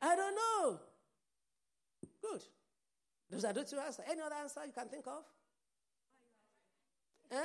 I 0.00 0.16
don't 0.16 0.34
know. 0.34 0.80
Good. 2.22 2.42
Those 3.30 3.44
are 3.44 3.52
the 3.52 3.64
two 3.64 3.78
answers. 3.78 4.04
Any 4.10 4.20
other 4.20 4.34
answer 4.34 4.60
you 4.66 4.72
can 4.72 4.88
think 4.88 5.06
of? 5.06 5.22
Eh? 7.30 7.36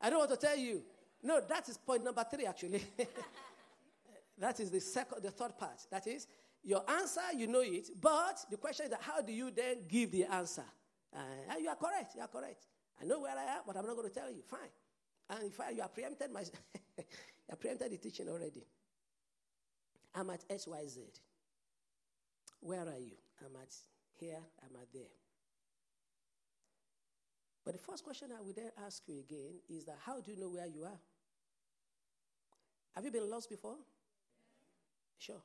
I 0.00 0.10
don't 0.10 0.18
want 0.18 0.30
to 0.30 0.36
tell 0.36 0.56
you. 0.56 0.82
No, 1.22 1.40
that 1.40 1.68
is 1.68 1.78
point 1.78 2.04
number 2.04 2.24
three, 2.30 2.46
actually. 2.46 2.84
that 4.38 4.60
is 4.60 4.70
the 4.70 4.80
second, 4.80 5.22
the 5.22 5.30
third 5.30 5.58
part. 5.58 5.80
That 5.90 6.06
is, 6.06 6.26
your 6.62 6.82
answer, 6.88 7.20
you 7.36 7.46
know 7.46 7.62
it, 7.62 7.88
but 8.00 8.44
the 8.50 8.56
question 8.56 8.86
is 8.86 8.92
how 9.00 9.22
do 9.22 9.32
you 9.32 9.50
then 9.50 9.78
give 9.88 10.12
the 10.12 10.24
answer? 10.24 10.64
Uh, 11.14 11.20
you 11.60 11.68
are 11.68 11.76
correct. 11.76 12.14
You 12.14 12.20
are 12.22 12.28
correct. 12.28 12.66
I 13.00 13.04
know 13.06 13.20
where 13.20 13.36
I 13.36 13.56
am, 13.56 13.62
but 13.66 13.76
I'm 13.76 13.86
not 13.86 13.96
going 13.96 14.08
to 14.08 14.14
tell 14.14 14.30
you. 14.30 14.42
Fine. 14.46 14.68
And 15.30 15.44
in 15.44 15.50
fact, 15.50 15.74
you 15.74 15.82
are 15.82 15.88
preempted 15.88 16.30
my, 16.30 16.40
you 16.98 17.04
have 17.48 17.60
preempted 17.60 17.92
the 17.92 17.96
teaching 17.96 18.28
already. 18.28 18.64
I'm 20.14 20.30
at 20.30 20.46
XYZ. 20.48 20.98
Where 22.60 22.80
are 22.80 22.98
you? 22.98 23.16
I'm 23.44 23.54
at 23.56 23.74
here, 24.18 24.40
I'm 24.62 24.76
at 24.76 24.92
there. 24.92 25.12
But 27.64 27.74
the 27.74 27.80
first 27.80 28.04
question 28.04 28.28
I 28.36 28.40
would 28.40 28.56
then 28.56 28.70
ask 28.86 29.02
you 29.06 29.20
again 29.20 29.60
is 29.68 29.84
that 29.84 29.98
how 30.04 30.20
do 30.20 30.32
you 30.32 30.38
know 30.38 30.48
where 30.48 30.66
you 30.66 30.84
are? 30.84 31.00
Have 32.94 33.04
you 33.04 33.10
been 33.10 33.30
lost 33.30 33.50
before? 33.50 33.76
Sure. 35.18 35.42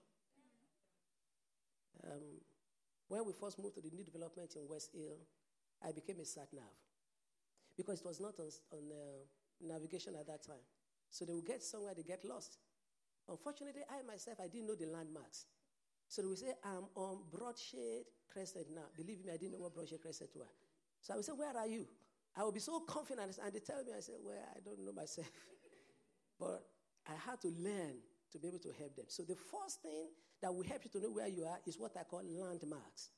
Um, 2.03 2.41
when 3.07 3.25
we 3.25 3.33
first 3.33 3.59
moved 3.59 3.75
to 3.75 3.81
the 3.81 3.91
new 3.93 4.03
development 4.03 4.55
in 4.55 4.67
West 4.67 4.91
Hill, 4.93 5.17
I 5.85 5.91
became 5.91 6.19
a 6.21 6.25
sat 6.25 6.47
nav 6.53 6.63
because 7.75 7.99
it 7.99 8.05
was 8.05 8.19
not 8.19 8.39
on, 8.39 8.49
on 8.71 8.83
uh, 8.91 9.73
navigation 9.73 10.15
at 10.19 10.27
that 10.27 10.45
time. 10.45 10.63
So 11.09 11.25
they 11.25 11.33
would 11.33 11.45
get 11.45 11.61
somewhere, 11.61 11.93
they 11.95 12.03
get 12.03 12.23
lost. 12.25 12.57
Unfortunately, 13.29 13.81
I 13.89 14.01
myself, 14.01 14.37
I 14.41 14.47
didn't 14.47 14.67
know 14.67 14.75
the 14.75 14.87
landmarks. 14.87 15.45
So 16.13 16.21
we 16.29 16.35
say, 16.35 16.53
I'm 16.63 16.85
on 16.93 17.21
Broadshade 17.33 18.05
Crescent 18.31 18.67
now. 18.69 18.85
Believe 18.95 19.25
me, 19.25 19.31
I 19.33 19.37
didn't 19.37 19.53
know 19.53 19.65
what 19.65 19.73
Broadshade 19.73 19.99
Crescent 19.99 20.29
was. 20.35 20.53
So 21.01 21.11
I 21.11 21.15
would 21.15 21.25
say, 21.25 21.31
Where 21.31 21.57
are 21.57 21.65
you? 21.65 21.87
I 22.37 22.43
would 22.43 22.53
be 22.53 22.59
so 22.59 22.81
confident. 22.81 23.39
And 23.43 23.51
they 23.51 23.59
tell 23.59 23.83
me, 23.83 23.93
I 23.97 23.99
say, 23.99 24.13
Well, 24.23 24.37
I 24.55 24.59
don't 24.63 24.85
know 24.85 24.91
myself. 24.91 25.31
but 26.39 26.61
I 27.09 27.15
had 27.15 27.41
to 27.41 27.47
learn 27.47 27.97
to 28.31 28.37
be 28.37 28.47
able 28.47 28.59
to 28.59 28.71
help 28.77 28.95
them. 28.95 29.05
So 29.07 29.23
the 29.23 29.35
first 29.35 29.81
thing 29.81 30.09
that 30.39 30.53
will 30.53 30.63
help 30.63 30.81
you 30.85 30.91
to 30.91 31.01
know 31.01 31.11
where 31.11 31.27
you 31.27 31.45
are 31.45 31.57
is 31.65 31.79
what 31.79 31.97
I 31.99 32.03
call 32.03 32.21
landmarks. 32.23 33.09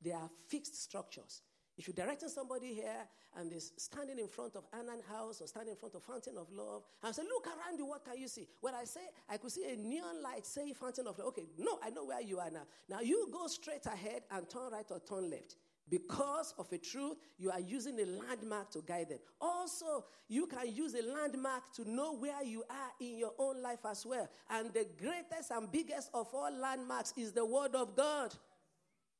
They 0.00 0.12
are 0.12 0.30
fixed 0.46 0.80
structures. 0.80 1.42
If 1.78 1.86
you're 1.86 1.94
directing 1.94 2.28
somebody 2.28 2.74
here 2.74 3.06
and 3.36 3.52
they're 3.52 3.60
standing 3.60 4.18
in 4.18 4.26
front 4.26 4.56
of 4.56 4.64
Annan 4.76 5.00
House 5.08 5.40
or 5.40 5.46
standing 5.46 5.70
in 5.70 5.76
front 5.76 5.94
of 5.94 6.02
Fountain 6.02 6.36
of 6.36 6.50
Love 6.50 6.82
and 7.04 7.14
say, 7.14 7.22
Look 7.22 7.46
around 7.46 7.78
you, 7.78 7.86
what 7.86 8.04
can 8.04 8.18
you 8.18 8.26
see? 8.26 8.48
When 8.60 8.74
I 8.74 8.82
say 8.82 9.00
I 9.30 9.36
could 9.36 9.52
see 9.52 9.64
a 9.72 9.76
neon 9.76 10.20
light 10.20 10.44
say 10.44 10.72
Fountain 10.72 11.06
of 11.06 11.16
Love, 11.16 11.28
okay, 11.28 11.46
no, 11.56 11.78
I 11.82 11.90
know 11.90 12.04
where 12.04 12.20
you 12.20 12.40
are 12.40 12.50
now. 12.50 12.64
Now 12.88 13.00
you 13.00 13.28
go 13.32 13.46
straight 13.46 13.86
ahead 13.86 14.22
and 14.32 14.50
turn 14.50 14.72
right 14.72 14.84
or 14.90 14.98
turn 14.98 15.30
left. 15.30 15.54
Because 15.88 16.52
of 16.58 16.70
a 16.72 16.78
truth, 16.78 17.16
you 17.38 17.50
are 17.50 17.60
using 17.60 17.98
a 18.00 18.04
landmark 18.04 18.70
to 18.72 18.82
guide 18.82 19.08
them. 19.08 19.20
Also, 19.40 20.04
you 20.28 20.46
can 20.46 20.74
use 20.74 20.94
a 20.94 21.02
landmark 21.02 21.72
to 21.76 21.90
know 21.90 22.14
where 22.14 22.42
you 22.42 22.62
are 22.68 22.90
in 23.00 23.16
your 23.18 23.32
own 23.38 23.62
life 23.62 23.86
as 23.88 24.04
well. 24.04 24.28
And 24.50 24.74
the 24.74 24.86
greatest 25.00 25.50
and 25.50 25.70
biggest 25.72 26.10
of 26.12 26.28
all 26.34 26.52
landmarks 26.52 27.14
is 27.16 27.32
the 27.32 27.46
Word 27.46 27.74
of 27.74 27.96
God. 27.96 28.34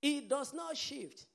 It 0.03 0.29
does 0.29 0.53
not 0.53 0.77
shift. 0.77 1.27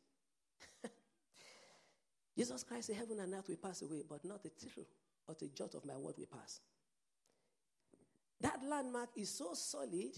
Jesus 2.37 2.63
Christ 2.63 2.87
said, 2.87 2.95
Heaven 2.95 3.19
and 3.19 3.33
earth 3.33 3.47
will 3.47 3.57
pass 3.57 3.81
away, 3.81 4.03
but 4.07 4.25
not 4.25 4.45
a 4.45 4.49
tittle 4.49 4.87
or 5.27 5.35
a 5.41 5.47
jot 5.47 5.75
of 5.75 5.85
my 5.85 5.95
word 5.95 6.15
will 6.17 6.25
pass. 6.25 6.59
That 8.41 8.59
landmark 8.67 9.09
is 9.15 9.29
so 9.29 9.53
solid 9.53 10.11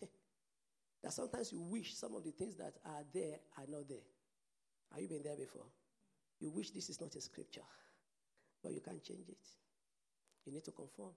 that 1.02 1.12
sometimes 1.12 1.52
you 1.52 1.60
wish 1.60 1.94
some 1.94 2.14
of 2.14 2.24
the 2.24 2.32
things 2.32 2.56
that 2.56 2.74
are 2.84 3.04
there 3.12 3.36
are 3.56 3.66
not 3.68 3.88
there. 3.88 3.98
Have 4.92 5.02
you 5.02 5.08
been 5.08 5.22
there 5.22 5.36
before? 5.36 5.66
You 6.40 6.50
wish 6.50 6.70
this 6.70 6.88
is 6.88 7.00
not 7.00 7.14
a 7.14 7.20
scripture, 7.20 7.66
but 8.62 8.72
you 8.72 8.80
can't 8.80 9.02
change 9.02 9.28
it. 9.28 9.46
You 10.46 10.52
need 10.52 10.64
to 10.64 10.72
conform. 10.72 11.12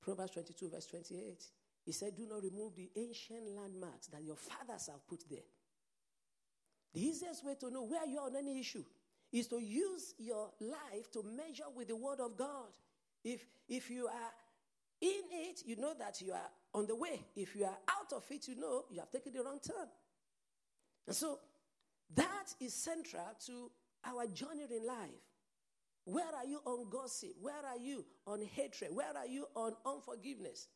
Proverbs 0.00 0.32
22, 0.32 0.68
verse 0.68 0.86
28. 0.86 1.44
He 1.84 1.92
said, 1.92 2.16
Do 2.16 2.26
not 2.28 2.42
remove 2.42 2.74
the 2.74 2.90
ancient 2.96 3.46
landmarks 3.56 4.08
that 4.08 4.22
your 4.24 4.36
fathers 4.36 4.88
have 4.88 5.06
put 5.06 5.24
there. 5.30 5.46
The 6.96 7.06
easiest 7.06 7.44
way 7.44 7.54
to 7.60 7.70
know 7.70 7.82
where 7.82 8.06
you 8.06 8.18
are 8.20 8.24
on 8.24 8.36
any 8.36 8.58
issue 8.58 8.82
is 9.30 9.48
to 9.48 9.58
use 9.58 10.14
your 10.16 10.48
life 10.58 11.12
to 11.12 11.22
measure 11.22 11.68
with 11.76 11.88
the 11.88 11.96
Word 11.96 12.20
of 12.20 12.38
God. 12.38 12.68
If, 13.22 13.44
if 13.68 13.90
you 13.90 14.06
are 14.06 14.32
in 15.02 15.24
it, 15.30 15.60
you 15.66 15.76
know 15.76 15.92
that 15.98 16.22
you 16.22 16.32
are 16.32 16.50
on 16.72 16.86
the 16.86 16.96
way. 16.96 17.20
If 17.36 17.54
you 17.54 17.64
are 17.66 17.76
out 17.90 18.14
of 18.14 18.24
it, 18.30 18.48
you 18.48 18.56
know 18.56 18.84
you 18.90 19.00
have 19.00 19.10
taken 19.10 19.34
the 19.34 19.42
wrong 19.42 19.60
turn. 19.62 19.88
And 21.06 21.14
so 21.14 21.38
that 22.14 22.54
is 22.62 22.72
central 22.72 23.28
to 23.44 23.70
our 24.06 24.26
journey 24.28 24.64
in 24.74 24.86
life. 24.86 25.10
Where 26.06 26.34
are 26.34 26.46
you 26.46 26.60
on 26.64 26.88
gossip? 26.88 27.32
Where 27.42 27.66
are 27.66 27.76
you 27.76 28.06
on 28.26 28.40
hatred? 28.40 28.92
Where 28.94 29.14
are 29.14 29.26
you 29.26 29.44
on 29.54 29.74
unforgiveness? 29.84 30.68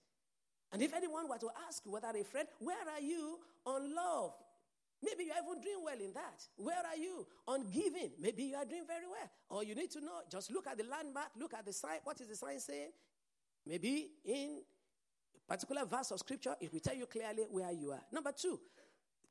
And 0.70 0.82
if 0.82 0.92
anyone 0.92 1.30
were 1.30 1.38
to 1.38 1.48
ask 1.66 1.86
you, 1.86 1.92
whether 1.92 2.08
a 2.08 2.24
friend, 2.24 2.46
where 2.58 2.76
are 2.94 3.00
you 3.00 3.38
on 3.64 3.94
love? 3.94 4.34
Maybe 5.02 5.25
you're 5.25 5.37
even 5.42 5.62
doing 5.62 5.83
well 5.83 5.99
in 5.99 6.12
that. 6.12 6.45
Where 6.57 6.76
are 6.76 6.97
you 6.97 7.26
on 7.49 7.71
giving? 7.71 8.12
Maybe 8.21 8.45
you 8.45 8.57
are 8.57 8.64
doing 8.64 8.85
very 8.87 9.07
well. 9.07 9.30
Or 9.49 9.64
you 9.64 9.75
need 9.75 9.90
to 9.92 10.00
know, 10.00 10.21
just 10.30 10.50
look 10.50 10.66
at 10.66 10.76
the 10.76 10.85
landmark, 10.85 11.28
look 11.38 11.54
at 11.54 11.64
the 11.64 11.73
sign. 11.73 12.00
What 12.04 12.21
is 12.21 12.28
the 12.28 12.37
sign 12.37 12.61
saying? 12.61 12.90
Maybe 13.66 14.11
in 14.25 14.61
a 15.35 15.52
particular 15.52 15.87
verse 15.87 16.11
of 16.11 16.19
scripture, 16.19 16.54
it 16.61 16.73
will 16.73 16.80
tell 16.80 16.95
you 16.95 17.07
clearly 17.07 17.45
where 17.50 17.73
you 17.73 17.92
are. 17.92 18.02
Number 18.12 18.33
two, 18.33 18.61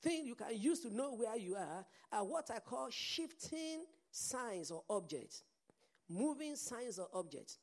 thing 0.02 0.26
you 0.26 0.36
can 0.36 0.48
use 0.58 0.80
to 0.80 0.96
know 0.96 1.14
where 1.14 1.38
you 1.38 1.56
are 1.56 1.86
are 2.12 2.26
what 2.26 2.50
I 2.52 2.60
call 2.60 2.90
shifting 2.90 3.86
signs 4.12 4.72
or 4.72 4.84
objects, 4.90 5.44
moving 6.10 6.56
signs 6.56 6.98
or 6.98 7.08
objects. 7.14 7.60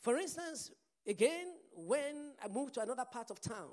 For 0.00 0.16
instance, 0.16 0.72
again, 1.06 1.46
when 1.74 2.32
I 2.42 2.48
moved 2.48 2.74
to 2.74 2.80
another 2.80 3.04
part 3.10 3.30
of 3.30 3.40
town, 3.40 3.72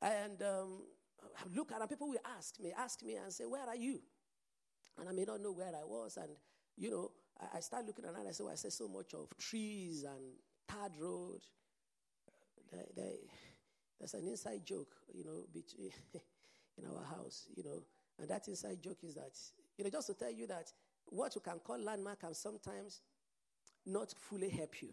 and 0.00 0.42
um, 0.42 0.82
look 1.54 1.72
at 1.72 1.88
people 1.88 2.08
will 2.08 2.18
ask 2.36 2.60
me, 2.60 2.72
ask 2.76 3.02
me 3.02 3.16
and 3.16 3.32
say, 3.32 3.44
Where 3.44 3.66
are 3.66 3.76
you? 3.76 4.00
And 4.98 5.08
I 5.08 5.12
may 5.12 5.24
not 5.24 5.40
know 5.40 5.52
where 5.52 5.68
I 5.68 5.84
was. 5.84 6.16
And, 6.16 6.30
you 6.76 6.90
know, 6.90 7.10
I, 7.40 7.58
I 7.58 7.60
start 7.60 7.86
looking 7.86 8.04
around. 8.04 8.26
I 8.28 8.32
say, 8.32 8.44
well, 8.44 8.52
I 8.52 8.56
say 8.56 8.68
so 8.68 8.88
much 8.88 9.14
of 9.14 9.28
trees 9.38 10.04
and 10.04 10.22
tarred 10.68 10.92
road. 10.98 11.40
There's 12.96 14.14
an 14.14 14.26
inside 14.26 14.64
joke, 14.64 14.94
you 15.14 15.24
know, 15.24 15.46
between 15.52 15.90
in 16.78 16.84
our 16.86 17.04
house, 17.04 17.46
you 17.54 17.62
know, 17.62 17.84
and 18.18 18.28
that 18.28 18.48
inside 18.48 18.82
joke 18.82 18.98
is 19.02 19.14
that, 19.14 19.38
you 19.76 19.84
know, 19.84 19.90
just 19.90 20.06
to 20.08 20.14
tell 20.14 20.30
you 20.30 20.46
that 20.46 20.72
what 21.06 21.34
you 21.34 21.40
can 21.40 21.58
call 21.58 21.78
landmark 21.78 22.20
can 22.20 22.34
sometimes 22.34 23.00
not 23.86 24.12
fully 24.18 24.48
help 24.48 24.80
you. 24.82 24.90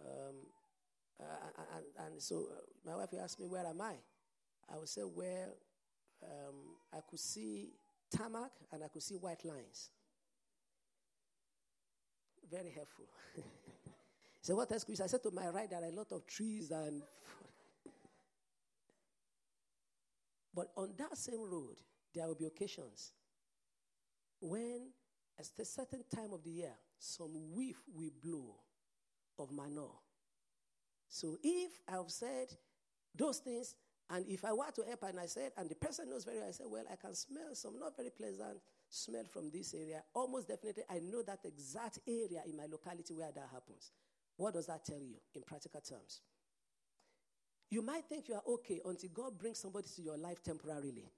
Um, 0.00 0.34
uh, 1.20 1.24
and, 1.76 2.06
and, 2.06 2.22
so 2.22 2.48
uh, 2.50 2.60
my 2.86 2.96
wife 2.96 3.12
will 3.12 3.20
ask 3.20 3.38
me, 3.38 3.46
Where 3.46 3.66
am 3.66 3.80
I? 3.80 3.94
I 4.72 4.78
would 4.78 4.88
say, 4.88 5.02
Where 5.02 5.48
um, 6.22 6.76
I 6.92 6.98
could 7.08 7.20
see 7.20 7.70
tarmac 8.14 8.52
and 8.72 8.84
I 8.84 8.88
could 8.88 9.02
see 9.02 9.14
white 9.16 9.44
lines. 9.44 9.90
Very 12.50 12.70
helpful. 12.70 13.06
so, 14.42 14.56
what 14.56 14.72
else 14.72 14.84
could 14.84 15.00
I 15.00 15.06
said 15.06 15.22
to 15.22 15.30
my 15.30 15.48
right, 15.48 15.70
there 15.70 15.82
are 15.82 15.88
a 15.88 15.92
lot 15.92 16.10
of 16.12 16.26
trees 16.26 16.70
and 16.70 17.02
But 20.54 20.68
on 20.76 20.94
that 20.98 21.16
same 21.16 21.40
road, 21.40 21.76
there 22.14 22.26
will 22.26 22.34
be 22.34 22.46
occasions 22.46 23.12
when, 24.40 24.90
at 25.38 25.46
a 25.58 25.64
certain 25.64 26.04
time 26.14 26.32
of 26.32 26.42
the 26.42 26.50
year, 26.50 26.74
some 26.98 27.54
whiff 27.54 27.76
will 27.94 28.10
blow 28.22 28.56
of 29.38 29.52
manure. 29.52 29.98
So 31.08 31.36
if 31.42 31.72
I've 31.88 32.10
said 32.10 32.48
those 33.16 33.38
things, 33.38 33.74
and 34.12 34.26
if 34.28 34.44
I 34.44 34.52
were 34.52 34.70
to 34.74 34.82
help 34.82 35.04
and 35.04 35.20
I 35.20 35.26
said, 35.26 35.52
and 35.56 35.70
the 35.70 35.76
person 35.76 36.10
knows 36.10 36.24
very 36.24 36.38
well, 36.38 36.48
I 36.48 36.50
said, 36.50 36.66
well, 36.68 36.84
I 36.90 36.96
can 36.96 37.14
smell 37.14 37.54
some 37.54 37.78
not 37.78 37.96
very 37.96 38.10
pleasant 38.10 38.58
smell 38.88 39.24
from 39.30 39.50
this 39.50 39.72
area. 39.72 40.02
Almost 40.14 40.48
definitely, 40.48 40.82
I 40.90 40.98
know 40.98 41.22
that 41.22 41.38
exact 41.44 42.00
area 42.08 42.42
in 42.44 42.56
my 42.56 42.66
locality 42.66 43.14
where 43.14 43.30
that 43.30 43.48
happens. 43.52 43.92
What 44.36 44.54
does 44.54 44.66
that 44.66 44.84
tell 44.84 44.98
you 44.98 45.16
in 45.34 45.42
practical 45.42 45.80
terms? 45.80 46.22
You 47.70 47.82
might 47.82 48.04
think 48.06 48.28
you 48.28 48.34
are 48.34 48.42
okay 48.48 48.80
until 48.84 49.10
God 49.14 49.38
brings 49.38 49.60
somebody 49.60 49.86
to 49.94 50.02
your 50.02 50.18
life 50.18 50.42
temporarily. 50.42 51.12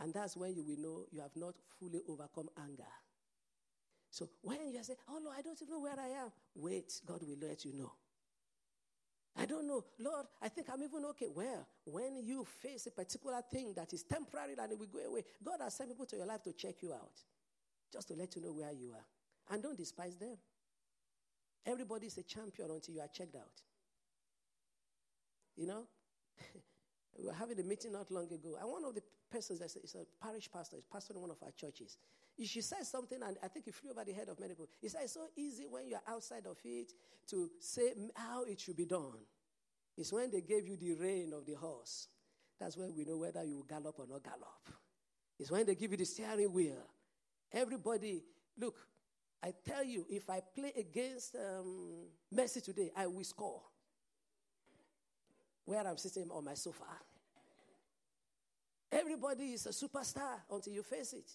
And 0.00 0.12
that's 0.12 0.36
when 0.36 0.52
you 0.56 0.64
will 0.64 0.80
know 0.80 1.04
you 1.12 1.20
have 1.20 1.36
not 1.36 1.54
fully 1.78 2.00
overcome 2.08 2.48
anger. 2.58 2.90
So 4.10 4.28
when 4.42 4.58
you 4.72 4.82
say, 4.82 4.94
Oh 5.08 5.20
Lord, 5.22 5.36
I 5.38 5.42
don't 5.42 5.60
even 5.62 5.72
know 5.72 5.80
where 5.80 5.98
I 5.98 6.24
am, 6.24 6.32
wait, 6.56 7.00
God 7.06 7.20
will 7.22 7.48
let 7.48 7.64
you 7.64 7.72
know. 7.72 7.92
I 9.36 9.46
don't 9.46 9.66
know, 9.66 9.84
Lord, 9.98 10.26
I 10.40 10.48
think 10.48 10.68
I'm 10.72 10.82
even 10.82 11.04
okay. 11.06 11.26
Well, 11.34 11.66
when 11.84 12.16
you 12.24 12.44
face 12.62 12.86
a 12.86 12.90
particular 12.92 13.42
thing 13.50 13.72
that 13.74 13.92
is 13.92 14.04
temporary 14.04 14.54
and 14.56 14.72
it 14.72 14.78
will 14.78 14.86
go 14.86 15.00
away, 15.00 15.24
God 15.42 15.58
has 15.60 15.74
sent 15.74 15.90
people 15.90 16.06
to 16.06 16.16
your 16.16 16.26
life 16.26 16.42
to 16.44 16.52
check 16.52 16.76
you 16.82 16.92
out, 16.92 17.18
just 17.92 18.08
to 18.08 18.14
let 18.14 18.36
you 18.36 18.42
know 18.42 18.52
where 18.52 18.72
you 18.72 18.92
are. 18.92 19.52
And 19.52 19.62
don't 19.62 19.76
despise 19.76 20.16
them. 20.16 20.36
Everybody 21.66 22.06
is 22.06 22.16
a 22.18 22.22
champion 22.22 22.70
until 22.70 22.94
you 22.94 23.00
are 23.00 23.08
checked 23.12 23.34
out. 23.34 23.62
You 25.56 25.66
know? 25.66 25.84
we 27.18 27.26
were 27.26 27.32
having 27.32 27.58
a 27.58 27.64
meeting 27.64 27.92
not 27.92 28.10
long 28.12 28.26
ago, 28.26 28.56
and 28.60 28.70
one 28.70 28.84
of 28.84 28.94
the 28.94 29.02
persons 29.32 29.60
is 29.60 29.96
a 29.96 30.24
parish 30.24 30.48
pastor, 30.52 30.76
is 30.76 30.84
pastor 30.84 31.14
in 31.14 31.20
one 31.20 31.30
of 31.30 31.42
our 31.42 31.50
churches. 31.50 31.96
She 32.42 32.62
said 32.62 32.84
something, 32.84 33.18
and 33.22 33.36
I 33.42 33.48
think 33.48 33.68
it 33.68 33.74
flew 33.74 33.90
over 33.90 34.04
the 34.04 34.12
head 34.12 34.28
of 34.28 34.40
many 34.40 34.54
people. 34.54 34.68
It's 34.82 34.96
so 35.12 35.28
easy 35.36 35.66
when 35.70 35.88
you're 35.88 36.02
outside 36.08 36.46
of 36.46 36.58
it 36.64 36.92
to 37.28 37.50
say 37.60 37.92
how 38.14 38.42
it 38.42 38.60
should 38.60 38.76
be 38.76 38.86
done. 38.86 39.20
It's 39.96 40.12
when 40.12 40.30
they 40.30 40.40
gave 40.40 40.66
you 40.66 40.76
the 40.76 40.94
rein 40.94 41.32
of 41.32 41.46
the 41.46 41.54
horse. 41.54 42.08
That's 42.58 42.76
when 42.76 42.94
we 42.96 43.04
know 43.04 43.18
whether 43.18 43.44
you 43.44 43.56
will 43.56 43.64
gallop 43.64 43.98
or 43.98 44.06
not 44.08 44.24
gallop. 44.24 44.68
It's 45.38 45.50
when 45.50 45.64
they 45.64 45.74
give 45.76 45.92
you 45.92 45.96
the 45.96 46.04
steering 46.04 46.52
wheel. 46.52 46.88
Everybody, 47.52 48.22
look, 48.58 48.76
I 49.42 49.52
tell 49.64 49.84
you, 49.84 50.06
if 50.08 50.28
I 50.28 50.40
play 50.40 50.72
against 50.76 51.36
um, 51.36 52.06
Messi 52.34 52.62
today, 52.62 52.90
I 52.96 53.06
will 53.06 53.24
score 53.24 53.60
where 55.64 55.86
I'm 55.86 55.96
sitting 55.98 56.30
on 56.30 56.44
my 56.44 56.54
sofa. 56.54 56.84
Everybody 58.90 59.52
is 59.52 59.66
a 59.66 59.70
superstar 59.70 60.40
until 60.50 60.72
you 60.72 60.82
face 60.82 61.12
it. 61.12 61.30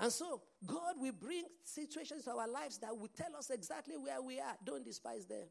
And 0.00 0.12
so, 0.12 0.42
God 0.64 0.94
will 0.96 1.12
bring 1.12 1.44
situations 1.64 2.24
to 2.24 2.30
our 2.30 2.48
lives 2.48 2.78
that 2.78 2.96
will 2.96 3.10
tell 3.16 3.34
us 3.36 3.50
exactly 3.50 3.96
where 3.96 4.22
we 4.22 4.38
are. 4.38 4.56
Don't 4.64 4.84
despise 4.84 5.26
them. 5.26 5.46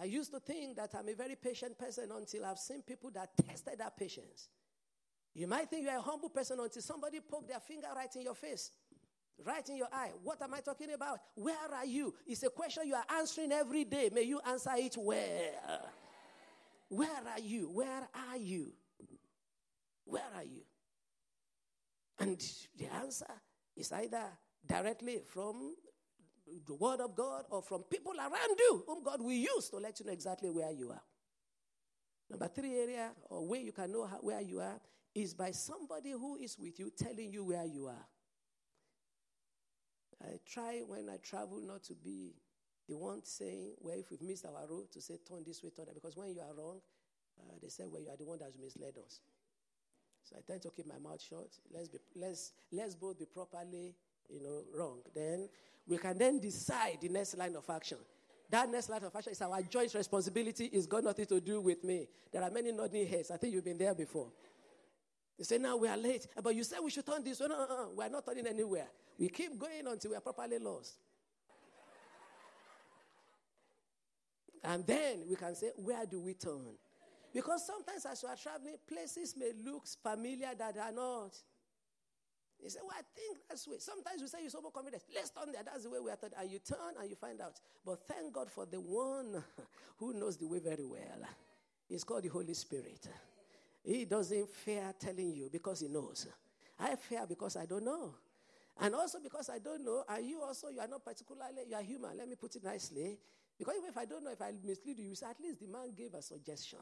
I 0.00 0.04
used 0.04 0.32
to 0.32 0.40
think 0.40 0.76
that 0.76 0.94
I'm 0.94 1.08
a 1.08 1.14
very 1.14 1.34
patient 1.34 1.78
person 1.78 2.10
until 2.14 2.44
I've 2.44 2.58
seen 2.58 2.82
people 2.82 3.10
that 3.14 3.30
tested 3.48 3.78
that 3.78 3.96
patience. 3.96 4.48
You 5.34 5.48
might 5.48 5.68
think 5.68 5.84
you're 5.84 5.96
a 5.96 6.00
humble 6.00 6.28
person 6.28 6.60
until 6.60 6.82
somebody 6.82 7.18
poked 7.20 7.48
their 7.48 7.60
finger 7.60 7.88
right 7.94 8.14
in 8.14 8.22
your 8.22 8.34
face, 8.34 8.70
right 9.44 9.66
in 9.68 9.76
your 9.76 9.88
eye. 9.92 10.12
What 10.22 10.40
am 10.42 10.54
I 10.54 10.60
talking 10.60 10.92
about? 10.92 11.18
Where 11.34 11.56
are 11.74 11.84
you? 11.84 12.14
It's 12.26 12.42
a 12.42 12.50
question 12.50 12.86
you 12.86 12.94
are 12.94 13.04
answering 13.18 13.52
every 13.52 13.84
day. 13.84 14.10
May 14.12 14.22
you 14.22 14.40
answer 14.46 14.70
it 14.76 14.94
where? 14.96 15.52
Where 16.88 17.08
are 17.08 17.40
you? 17.40 17.70
Where 17.72 18.08
are 18.30 18.36
you? 18.36 18.72
Where 20.04 20.22
are 20.36 20.44
you? 20.44 20.62
And 22.18 22.40
the 22.78 22.92
answer 22.94 23.26
is 23.76 23.92
either 23.92 24.24
directly 24.66 25.20
from 25.26 25.74
the 26.66 26.74
Word 26.74 27.00
of 27.00 27.14
God 27.14 27.44
or 27.50 27.62
from 27.62 27.82
people 27.82 28.12
around 28.18 28.58
you 28.58 28.84
whom 28.86 29.02
God 29.02 29.20
will 29.20 29.32
use 29.32 29.68
to 29.70 29.76
let 29.76 29.98
you 30.00 30.06
know 30.06 30.12
exactly 30.12 30.50
where 30.50 30.70
you 30.70 30.90
are. 30.90 31.02
Number 32.30 32.48
three 32.48 32.78
area 32.78 33.10
or 33.28 33.46
way 33.46 33.60
you 33.62 33.72
can 33.72 33.92
know 33.92 34.06
how, 34.06 34.16
where 34.16 34.40
you 34.40 34.60
are 34.60 34.80
is 35.14 35.34
by 35.34 35.50
somebody 35.50 36.10
who 36.10 36.36
is 36.36 36.58
with 36.58 36.78
you 36.78 36.90
telling 36.96 37.32
you 37.32 37.44
where 37.44 37.64
you 37.64 37.86
are. 37.86 38.06
I 40.22 40.38
try 40.46 40.82
when 40.86 41.08
I 41.08 41.16
travel 41.18 41.60
not 41.60 41.84
to 41.84 41.94
be 41.94 42.34
the 42.88 42.96
one 42.96 43.22
saying, 43.24 43.74
well, 43.80 43.96
if 43.98 44.10
we've 44.10 44.22
missed 44.22 44.46
our 44.46 44.66
road, 44.68 44.90
to 44.92 45.00
say, 45.00 45.18
turn 45.28 45.42
this 45.46 45.62
way, 45.62 45.70
turn 45.74 45.86
that. 45.86 45.94
Because 45.94 46.16
when 46.16 46.32
you 46.32 46.40
are 46.40 46.54
wrong, 46.54 46.80
uh, 47.38 47.54
they 47.60 47.68
say, 47.68 47.84
well, 47.86 48.00
you 48.00 48.08
are 48.08 48.16
the 48.16 48.24
one 48.24 48.38
that's 48.38 48.56
misled 48.56 48.94
us. 49.04 49.20
So 50.28 50.34
I 50.36 50.40
tend 50.44 50.60
to 50.62 50.70
keep 50.70 50.88
my 50.88 50.98
mouth 50.98 51.22
shut. 51.22 51.46
Let's, 51.72 51.88
be, 51.88 51.98
let's, 52.16 52.52
let's 52.72 52.96
both 52.96 53.16
be 53.16 53.26
properly, 53.26 53.94
you 54.28 54.42
know, 54.42 54.62
wrong. 54.76 54.98
Then 55.14 55.48
we 55.86 55.98
can 55.98 56.18
then 56.18 56.40
decide 56.40 56.98
the 57.00 57.08
next 57.08 57.36
line 57.36 57.54
of 57.54 57.64
action. 57.70 57.98
That 58.50 58.68
next 58.68 58.88
line 58.88 59.04
of 59.04 59.14
action 59.14 59.32
is 59.32 59.42
our 59.42 59.62
joint 59.62 59.94
responsibility. 59.94 60.66
It's 60.66 60.86
got 60.86 61.04
nothing 61.04 61.26
to 61.26 61.40
do 61.40 61.60
with 61.60 61.84
me. 61.84 62.08
There 62.32 62.42
are 62.42 62.50
many 62.50 62.72
nodding 62.72 63.06
heads. 63.06 63.30
I 63.30 63.36
think 63.36 63.54
you've 63.54 63.64
been 63.64 63.78
there 63.78 63.94
before. 63.94 64.28
You 65.38 65.44
say, 65.44 65.58
now 65.58 65.76
we 65.76 65.86
are 65.86 65.96
late. 65.96 66.26
But 66.42 66.56
you 66.56 66.64
said 66.64 66.78
we 66.82 66.90
should 66.90 67.06
turn 67.06 67.22
this 67.22 67.38
way. 67.38 67.46
No, 67.48 67.58
no, 67.58 67.66
no. 67.68 67.90
We 67.96 68.04
are 68.04 68.08
not 68.08 68.26
turning 68.26 68.48
anywhere. 68.48 68.88
We 69.18 69.28
keep 69.28 69.56
going 69.56 69.86
until 69.86 70.10
we 70.10 70.16
are 70.16 70.20
properly 70.20 70.58
lost. 70.58 70.94
And 74.64 74.84
then 74.84 75.22
we 75.28 75.36
can 75.36 75.54
say, 75.54 75.70
where 75.76 76.04
do 76.04 76.20
we 76.20 76.34
turn? 76.34 76.74
Because 77.36 77.66
sometimes 77.66 78.06
as 78.06 78.22
you 78.22 78.30
are 78.30 78.36
traveling, 78.36 78.76
places 78.88 79.34
may 79.36 79.52
look 79.62 79.86
familiar 80.02 80.48
that 80.56 80.74
are 80.78 80.90
not. 80.90 81.36
You 82.64 82.70
say, 82.70 82.78
well, 82.80 82.96
I 82.98 83.02
think 83.14 83.36
that's 83.46 83.68
way. 83.68 83.76
Sometimes 83.78 84.22
you 84.22 84.26
say 84.26 84.38
you're 84.40 84.48
so 84.48 84.62
confident. 84.72 85.02
Let's 85.14 85.28
turn 85.28 85.52
there. 85.52 85.62
That's 85.62 85.84
the 85.84 85.90
way 85.90 85.98
we 86.02 86.10
are 86.10 86.16
taught. 86.16 86.32
And 86.40 86.50
you 86.50 86.60
turn 86.60 86.96
and 86.98 87.10
you 87.10 87.14
find 87.14 87.38
out. 87.42 87.60
But 87.84 88.08
thank 88.08 88.32
God 88.32 88.50
for 88.50 88.64
the 88.64 88.80
one 88.80 89.44
who 89.98 90.14
knows 90.14 90.38
the 90.38 90.46
way 90.46 90.60
very 90.60 90.86
well. 90.86 91.28
It's 91.90 92.04
called 92.04 92.22
the 92.22 92.28
Holy 92.28 92.54
Spirit. 92.54 93.06
He 93.84 94.06
doesn't 94.06 94.48
fear 94.48 94.94
telling 94.98 95.34
you 95.34 95.50
because 95.52 95.80
he 95.80 95.88
knows. 95.88 96.26
I 96.80 96.96
fear 96.96 97.26
because 97.28 97.56
I 97.56 97.66
don't 97.66 97.84
know. 97.84 98.14
And 98.80 98.94
also 98.94 99.18
because 99.22 99.50
I 99.50 99.58
don't 99.58 99.84
know, 99.84 100.04
and 100.08 100.26
you 100.26 100.40
also, 100.40 100.68
you 100.70 100.80
are 100.80 100.88
not 100.88 101.04
particularly, 101.04 101.68
you 101.68 101.76
are 101.76 101.82
human. 101.82 102.16
Let 102.16 102.30
me 102.30 102.36
put 102.36 102.56
it 102.56 102.64
nicely. 102.64 103.18
Because 103.58 103.74
even 103.76 103.90
if 103.90 103.98
I 103.98 104.06
don't 104.06 104.24
know, 104.24 104.32
if 104.32 104.40
I 104.40 104.52
mislead 104.64 104.98
you, 104.98 105.08
you 105.10 105.14
say, 105.14 105.26
at 105.28 105.38
least 105.38 105.60
the 105.60 105.66
man 105.66 105.92
gave 105.94 106.14
a 106.14 106.22
suggestion. 106.22 106.78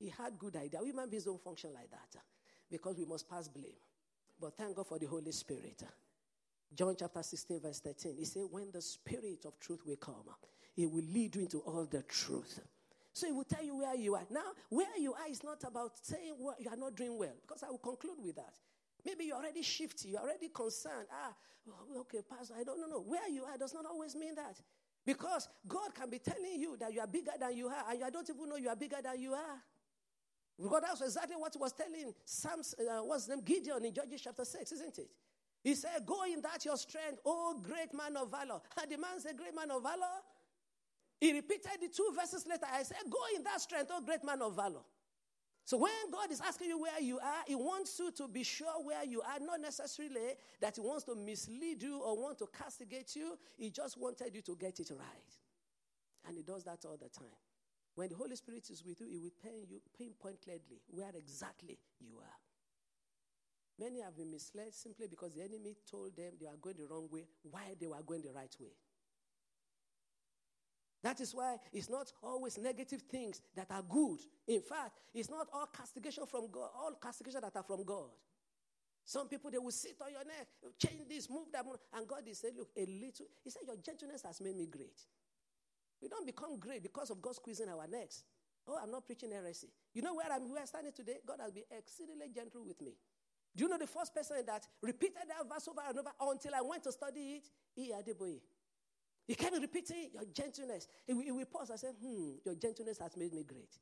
He 0.00 0.08
had 0.08 0.38
good 0.38 0.56
idea. 0.56 0.80
Human 0.82 1.08
beings 1.10 1.24
don't 1.24 1.40
function 1.40 1.70
like 1.74 1.90
that 1.90 2.22
because 2.70 2.96
we 2.96 3.04
must 3.04 3.28
pass 3.28 3.46
blame. 3.48 3.76
But 4.40 4.56
thank 4.56 4.74
God 4.74 4.86
for 4.86 4.98
the 4.98 5.06
Holy 5.06 5.30
Spirit. 5.30 5.82
John 6.74 6.96
chapter 6.98 7.22
16, 7.22 7.60
verse 7.60 7.80
13. 7.80 8.14
He 8.16 8.24
said, 8.24 8.44
When 8.50 8.70
the 8.72 8.80
Spirit 8.80 9.44
of 9.44 9.58
truth 9.60 9.82
will 9.86 9.96
come, 9.96 10.24
He 10.74 10.86
will 10.86 11.04
lead 11.04 11.36
you 11.36 11.42
into 11.42 11.58
all 11.58 11.86
the 11.90 12.02
truth. 12.04 12.60
So 13.12 13.26
He 13.26 13.32
will 13.32 13.44
tell 13.44 13.62
you 13.62 13.76
where 13.76 13.94
you 13.94 14.14
are. 14.14 14.24
Now, 14.30 14.52
where 14.70 14.98
you 14.98 15.12
are 15.12 15.28
is 15.28 15.44
not 15.44 15.62
about 15.64 15.92
saying 16.00 16.34
well, 16.38 16.56
you 16.58 16.70
are 16.70 16.76
not 16.76 16.96
doing 16.96 17.18
well, 17.18 17.34
because 17.42 17.62
I 17.62 17.70
will 17.70 17.78
conclude 17.78 18.16
with 18.22 18.36
that. 18.36 18.54
Maybe 19.04 19.24
you're 19.24 19.36
already 19.36 19.62
shifty, 19.62 20.10
you're 20.10 20.20
already 20.20 20.48
concerned. 20.48 21.08
Ah, 21.12 21.34
okay, 21.98 22.20
Pastor, 22.28 22.54
I 22.58 22.64
don't 22.64 22.78
know. 22.88 23.00
Where 23.02 23.28
you 23.28 23.44
are 23.44 23.58
does 23.58 23.74
not 23.74 23.84
always 23.84 24.14
mean 24.14 24.34
that. 24.36 24.56
Because 25.04 25.48
God 25.66 25.94
can 25.94 26.08
be 26.08 26.18
telling 26.18 26.58
you 26.58 26.76
that 26.78 26.92
you 26.92 27.00
are 27.00 27.06
bigger 27.06 27.32
than 27.38 27.56
you 27.56 27.68
are, 27.68 27.84
and 27.90 28.00
you 28.00 28.10
don't 28.10 28.30
even 28.30 28.48
know 28.48 28.56
you 28.56 28.68
are 28.68 28.76
bigger 28.76 28.98
than 29.02 29.20
you 29.20 29.32
are. 29.34 29.60
Because 30.62 30.82
that's 30.82 31.00
exactly 31.00 31.36
what 31.36 31.52
he 31.54 31.58
was 31.58 31.72
telling 31.72 32.12
Sam's, 32.24 32.74
uh, 32.78 33.00
what's 33.02 33.28
name, 33.28 33.40
Gideon 33.40 33.84
in 33.84 33.94
Judges 33.94 34.20
chapter 34.20 34.44
6, 34.44 34.72
isn't 34.72 34.98
it? 34.98 35.10
He 35.62 35.74
said, 35.74 36.04
Go 36.06 36.24
in 36.24 36.40
that 36.42 36.64
your 36.64 36.76
strength, 36.76 37.20
oh 37.24 37.60
great 37.62 37.94
man 37.94 38.16
of 38.16 38.30
valor. 38.30 38.60
And 38.80 38.90
the 38.90 38.98
man 38.98 39.20
said, 39.20 39.36
Great 39.36 39.54
man 39.54 39.70
of 39.70 39.82
valor. 39.82 40.20
He 41.20 41.32
repeated 41.32 41.72
the 41.80 41.88
two 41.88 42.12
verses 42.18 42.46
later. 42.46 42.66
I 42.72 42.82
said, 42.82 42.98
Go 43.10 43.18
in 43.36 43.42
that 43.44 43.60
strength, 43.60 43.90
oh 43.92 44.00
great 44.00 44.24
man 44.24 44.42
of 44.42 44.56
valor. 44.56 44.80
So 45.64 45.76
when 45.76 45.92
God 46.10 46.32
is 46.32 46.40
asking 46.40 46.68
you 46.68 46.80
where 46.80 47.00
you 47.00 47.18
are, 47.18 47.42
He 47.46 47.54
wants 47.54 47.98
you 47.98 48.10
to 48.12 48.28
be 48.28 48.42
sure 48.42 48.82
where 48.82 49.04
you 49.04 49.20
are, 49.20 49.38
not 49.40 49.60
necessarily 49.60 50.34
that 50.60 50.76
He 50.76 50.80
wants 50.80 51.04
to 51.04 51.14
mislead 51.14 51.82
you 51.82 51.98
or 51.98 52.20
want 52.20 52.38
to 52.38 52.48
castigate 52.56 53.14
you. 53.16 53.38
He 53.56 53.70
just 53.70 53.98
wanted 53.98 54.34
you 54.34 54.42
to 54.42 54.56
get 54.56 54.80
it 54.80 54.90
right. 54.90 55.30
And 56.26 56.36
He 56.36 56.42
does 56.42 56.64
that 56.64 56.84
all 56.84 56.96
the 56.96 57.08
time. 57.08 57.28
When 58.00 58.08
the 58.08 58.16
Holy 58.16 58.34
Spirit 58.34 58.64
is 58.70 58.82
with 58.82 58.98
you, 58.98 59.08
He 59.08 59.18
will 59.18 59.36
pain 59.44 59.66
you 59.68 59.82
pinpointedly 59.98 60.80
where 60.86 61.12
exactly 61.14 61.76
you 62.00 62.16
are. 62.16 62.38
Many 63.78 64.00
have 64.00 64.16
been 64.16 64.30
misled 64.30 64.72
simply 64.72 65.06
because 65.06 65.34
the 65.34 65.42
enemy 65.42 65.76
told 65.84 66.16
them 66.16 66.32
they 66.40 66.46
are 66.46 66.56
going 66.56 66.76
the 66.78 66.86
wrong 66.86 67.08
way 67.12 67.26
while 67.42 67.76
they 67.78 67.86
were 67.86 68.00
going 68.00 68.22
the 68.22 68.32
right 68.32 68.56
way. 68.58 68.72
That 71.02 71.20
is 71.20 71.34
why 71.34 71.58
it's 71.74 71.90
not 71.90 72.10
always 72.22 72.56
negative 72.56 73.02
things 73.02 73.42
that 73.54 73.70
are 73.70 73.82
good. 73.82 74.20
In 74.48 74.62
fact, 74.62 74.96
it's 75.12 75.28
not 75.28 75.48
all 75.52 75.66
castigation 75.66 76.24
from 76.24 76.50
God, 76.50 76.70
all 76.74 76.94
castigation 76.94 77.42
that 77.42 77.54
are 77.54 77.62
from 77.62 77.84
God. 77.84 78.08
Some 79.04 79.28
people 79.28 79.50
they 79.50 79.58
will 79.58 79.72
sit 79.72 79.96
on 80.00 80.10
your 80.10 80.24
neck, 80.24 80.48
change 80.78 81.06
this, 81.06 81.28
move 81.28 81.52
that, 81.52 81.66
and 81.92 82.08
God 82.08 82.26
is 82.26 82.38
saying, 82.38 82.54
"Look, 82.56 82.70
a 82.74 82.86
little." 82.86 83.26
He 83.44 83.50
said, 83.50 83.64
"Your 83.66 83.76
gentleness 83.76 84.22
has 84.22 84.40
made 84.40 84.56
me 84.56 84.64
great." 84.64 85.04
We 86.00 86.08
don't 86.08 86.26
become 86.26 86.58
great 86.58 86.82
because 86.82 87.10
of 87.10 87.20
God 87.20 87.34
squeezing 87.34 87.68
our 87.68 87.86
necks. 87.86 88.24
Oh, 88.66 88.78
I'm 88.82 88.90
not 88.90 89.06
preaching 89.06 89.30
heresy. 89.32 89.68
You 89.94 90.02
know 90.02 90.14
where 90.14 90.26
I'm 90.32 90.50
where 90.50 90.60
I'm 90.60 90.66
standing 90.66 90.92
today? 90.92 91.18
God 91.26 91.38
has 91.40 91.52
been 91.52 91.64
exceedingly 91.76 92.28
gentle 92.34 92.64
with 92.64 92.80
me. 92.80 92.92
Do 93.56 93.64
you 93.64 93.70
know 93.70 93.78
the 93.78 93.86
first 93.86 94.14
person 94.14 94.36
that 94.46 94.66
repeated 94.80 95.16
that 95.28 95.48
verse 95.52 95.66
over 95.66 95.80
and 95.88 95.98
over 95.98 96.10
until 96.20 96.54
I 96.54 96.60
went 96.62 96.84
to 96.84 96.92
study 96.92 97.40
it? 97.40 97.48
E. 97.76 97.90
Adeboye. 97.92 98.40
He 99.26 99.34
kept 99.34 99.56
repeating 99.60 100.10
your 100.12 100.24
gentleness. 100.32 100.88
He, 101.06 101.12
he 101.24 101.32
will 101.32 101.44
pause 101.46 101.70
and 101.70 101.78
say, 101.78 101.88
Hmm, 101.88 102.32
your 102.44 102.54
gentleness 102.54 102.98
has 102.98 103.16
made 103.16 103.32
me 103.32 103.42
great. 103.42 103.76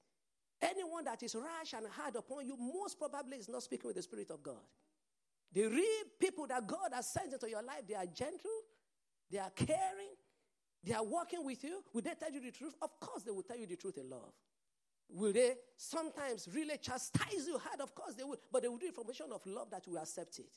Anyone 0.60 1.04
that 1.04 1.22
is 1.22 1.34
rash 1.34 1.72
and 1.74 1.86
hard 1.90 2.16
upon 2.16 2.46
you, 2.46 2.56
most 2.56 2.98
probably 2.98 3.36
is 3.36 3.48
not 3.48 3.62
speaking 3.62 3.88
with 3.88 3.96
the 3.96 4.02
Spirit 4.02 4.30
of 4.30 4.42
God. 4.42 4.64
The 5.52 5.66
real 5.66 6.04
people 6.20 6.46
that 6.48 6.66
God 6.66 6.90
has 6.92 7.12
sent 7.12 7.32
into 7.32 7.48
your 7.48 7.62
life, 7.62 7.82
they 7.88 7.94
are 7.94 8.06
gentle, 8.06 8.50
they 9.30 9.38
are 9.38 9.50
caring, 9.50 10.16
they 10.84 10.94
are 10.94 11.04
working 11.04 11.44
with 11.44 11.62
you. 11.64 11.82
Will 11.92 12.02
they 12.02 12.14
tell 12.14 12.30
you 12.32 12.40
the 12.40 12.50
truth? 12.50 12.74
Of 12.80 12.98
course, 13.00 13.22
they 13.22 13.30
will 13.30 13.42
tell 13.42 13.56
you 13.58 13.66
the 13.66 13.76
truth 13.76 13.98
in 13.98 14.08
love. 14.08 14.32
Will 15.10 15.32
they 15.32 15.54
sometimes 15.76 16.48
really 16.52 16.76
chastise 16.78 17.46
you 17.46 17.58
hard? 17.58 17.80
Of 17.80 17.94
course 17.94 18.14
they 18.14 18.24
will, 18.24 18.36
but 18.52 18.62
they 18.62 18.68
will 18.68 18.76
do 18.78 18.86
it 18.86 18.94
from 18.94 19.04
a 19.04 19.06
position 19.06 19.32
of 19.32 19.40
love 19.46 19.70
that 19.70 19.86
will 19.88 19.98
accept 19.98 20.38
it. 20.38 20.52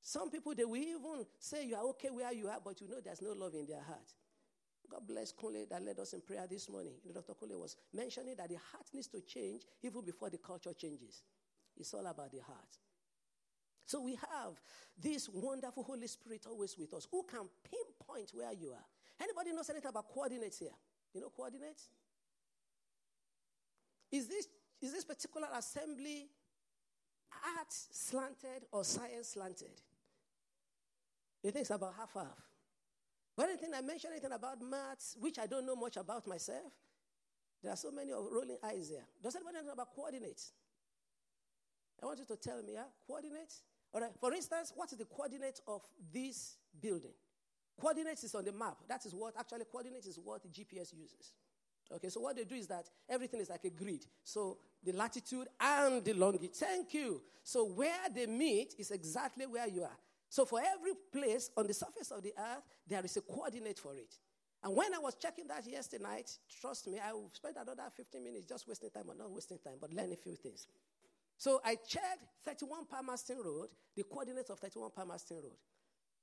Some 0.00 0.30
people, 0.30 0.54
they 0.54 0.64
will 0.64 0.76
even 0.76 1.26
say 1.38 1.66
you 1.66 1.76
are 1.76 1.84
okay 1.90 2.08
where 2.10 2.32
you 2.32 2.48
are, 2.48 2.58
but 2.62 2.80
you 2.80 2.88
know 2.88 3.00
there's 3.02 3.22
no 3.22 3.32
love 3.32 3.54
in 3.54 3.66
their 3.66 3.82
heart. 3.82 4.12
God 4.90 5.06
bless 5.06 5.32
Kole 5.32 5.68
that 5.68 5.82
led 5.82 5.98
us 5.98 6.12
in 6.12 6.20
prayer 6.20 6.46
this 6.48 6.68
morning. 6.68 6.92
Dr. 7.12 7.32
Kole 7.32 7.58
was 7.58 7.76
mentioning 7.92 8.34
that 8.36 8.48
the 8.48 8.56
heart 8.56 8.86
needs 8.92 9.06
to 9.08 9.20
change 9.22 9.62
even 9.82 10.04
before 10.04 10.30
the 10.30 10.38
culture 10.38 10.72
changes. 10.72 11.22
It's 11.76 11.92
all 11.94 12.06
about 12.06 12.30
the 12.30 12.40
heart. 12.40 12.78
So 13.86 14.00
we 14.00 14.12
have 14.14 14.60
this 15.00 15.28
wonderful 15.28 15.82
Holy 15.82 16.06
Spirit 16.06 16.46
always 16.46 16.76
with 16.78 16.92
us 16.94 17.06
who 17.10 17.24
can 17.24 17.46
pinpoint 17.70 18.30
where 18.34 18.52
you 18.52 18.70
are. 18.70 18.84
Anybody 19.24 19.52
knows 19.52 19.70
anything 19.70 19.88
about 19.88 20.06
coordinates 20.12 20.58
here? 20.58 20.76
You 21.14 21.22
know 21.22 21.32
coordinates? 21.34 21.88
Is 24.12 24.28
this, 24.28 24.46
is 24.82 24.92
this 24.92 25.04
particular 25.04 25.48
assembly 25.56 26.28
art 27.58 27.72
slanted 27.72 28.68
or 28.70 28.84
science 28.84 29.28
slanted? 29.28 29.80
You 31.42 31.50
think 31.50 31.62
it's 31.62 31.70
about 31.70 31.94
half 31.96 32.12
half. 32.12 32.38
But 33.36 33.48
anything 33.48 33.70
I 33.74 33.80
mention 33.80 34.10
anything 34.12 34.32
about 34.32 34.60
maths, 34.60 35.16
which 35.18 35.38
I 35.38 35.46
don't 35.46 35.66
know 35.66 35.74
much 35.74 35.96
about 35.96 36.26
myself, 36.26 36.72
there 37.62 37.72
are 37.72 37.76
so 37.76 37.90
many 37.90 38.12
of 38.12 38.24
rolling 38.30 38.58
eyes 38.62 38.90
there. 38.90 39.06
Does 39.22 39.34
anybody 39.36 39.64
know 39.64 39.72
about 39.72 39.94
coordinates? 39.94 40.52
I 42.02 42.06
want 42.06 42.18
you 42.18 42.26
to 42.26 42.36
tell 42.36 42.62
me, 42.62 42.74
yeah? 42.74 42.84
Coordinates? 43.06 43.62
All 43.94 44.02
right. 44.02 44.10
For 44.20 44.34
instance, 44.34 44.72
what 44.76 44.92
is 44.92 44.98
the 44.98 45.06
coordinate 45.06 45.60
of 45.66 45.80
this 46.12 46.56
building? 46.80 47.14
Coordinates 47.80 48.24
is 48.24 48.34
on 48.34 48.44
the 48.44 48.52
map. 48.52 48.78
That 48.88 49.04
is 49.04 49.14
what, 49.14 49.34
actually, 49.38 49.64
coordinates 49.70 50.06
is 50.06 50.18
what 50.22 50.42
GPS 50.52 50.94
uses. 50.94 51.32
Okay, 51.92 52.08
so 52.08 52.20
what 52.20 52.36
they 52.36 52.44
do 52.44 52.54
is 52.54 52.66
that 52.68 52.88
everything 53.08 53.40
is 53.40 53.50
like 53.50 53.64
a 53.64 53.70
grid. 53.70 54.06
So 54.22 54.58
the 54.82 54.92
latitude 54.92 55.48
and 55.60 56.04
the 56.04 56.14
longitude. 56.14 56.54
Thank 56.54 56.94
you. 56.94 57.20
So 57.42 57.64
where 57.66 58.08
they 58.14 58.26
meet 58.26 58.74
is 58.78 58.90
exactly 58.90 59.46
where 59.46 59.68
you 59.68 59.82
are. 59.82 59.96
So 60.30 60.44
for 60.44 60.60
every 60.60 60.92
place 61.12 61.50
on 61.56 61.66
the 61.66 61.74
surface 61.74 62.10
of 62.10 62.22
the 62.22 62.32
earth, 62.38 62.64
there 62.88 63.04
is 63.04 63.16
a 63.16 63.20
coordinate 63.20 63.78
for 63.78 63.94
it. 63.94 64.14
And 64.62 64.74
when 64.74 64.94
I 64.94 64.98
was 64.98 65.14
checking 65.14 65.46
that 65.48 65.66
yesterday 65.66 66.02
night, 66.02 66.30
trust 66.60 66.88
me, 66.88 66.98
I 66.98 67.12
spend 67.34 67.56
another 67.56 67.82
15 67.94 68.24
minutes 68.24 68.46
just 68.46 68.66
wasting 68.66 68.88
time, 68.90 69.04
or 69.08 69.14
not 69.14 69.30
wasting 69.30 69.58
time, 69.58 69.74
but 69.78 69.92
learning 69.92 70.14
a 70.14 70.16
few 70.16 70.34
things. 70.36 70.66
So 71.36 71.60
I 71.64 71.74
checked 71.74 72.24
31 72.46 72.86
Palmerston 72.86 73.38
Road, 73.44 73.68
the 73.94 74.04
coordinates 74.04 74.48
of 74.48 74.58
31 74.58 74.90
Palmerston 74.96 75.36
Road. 75.36 75.58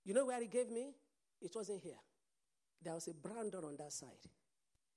You 0.04 0.16
know 0.16 0.26
where 0.26 0.42
he 0.42 0.48
gave 0.48 0.72
me? 0.72 0.96
It 1.42 1.52
wasn't 1.56 1.82
here. 1.82 2.00
There 2.84 2.94
was 2.94 3.08
a 3.08 3.14
brander 3.14 3.66
on 3.66 3.76
that 3.78 3.94
side. 3.94 4.30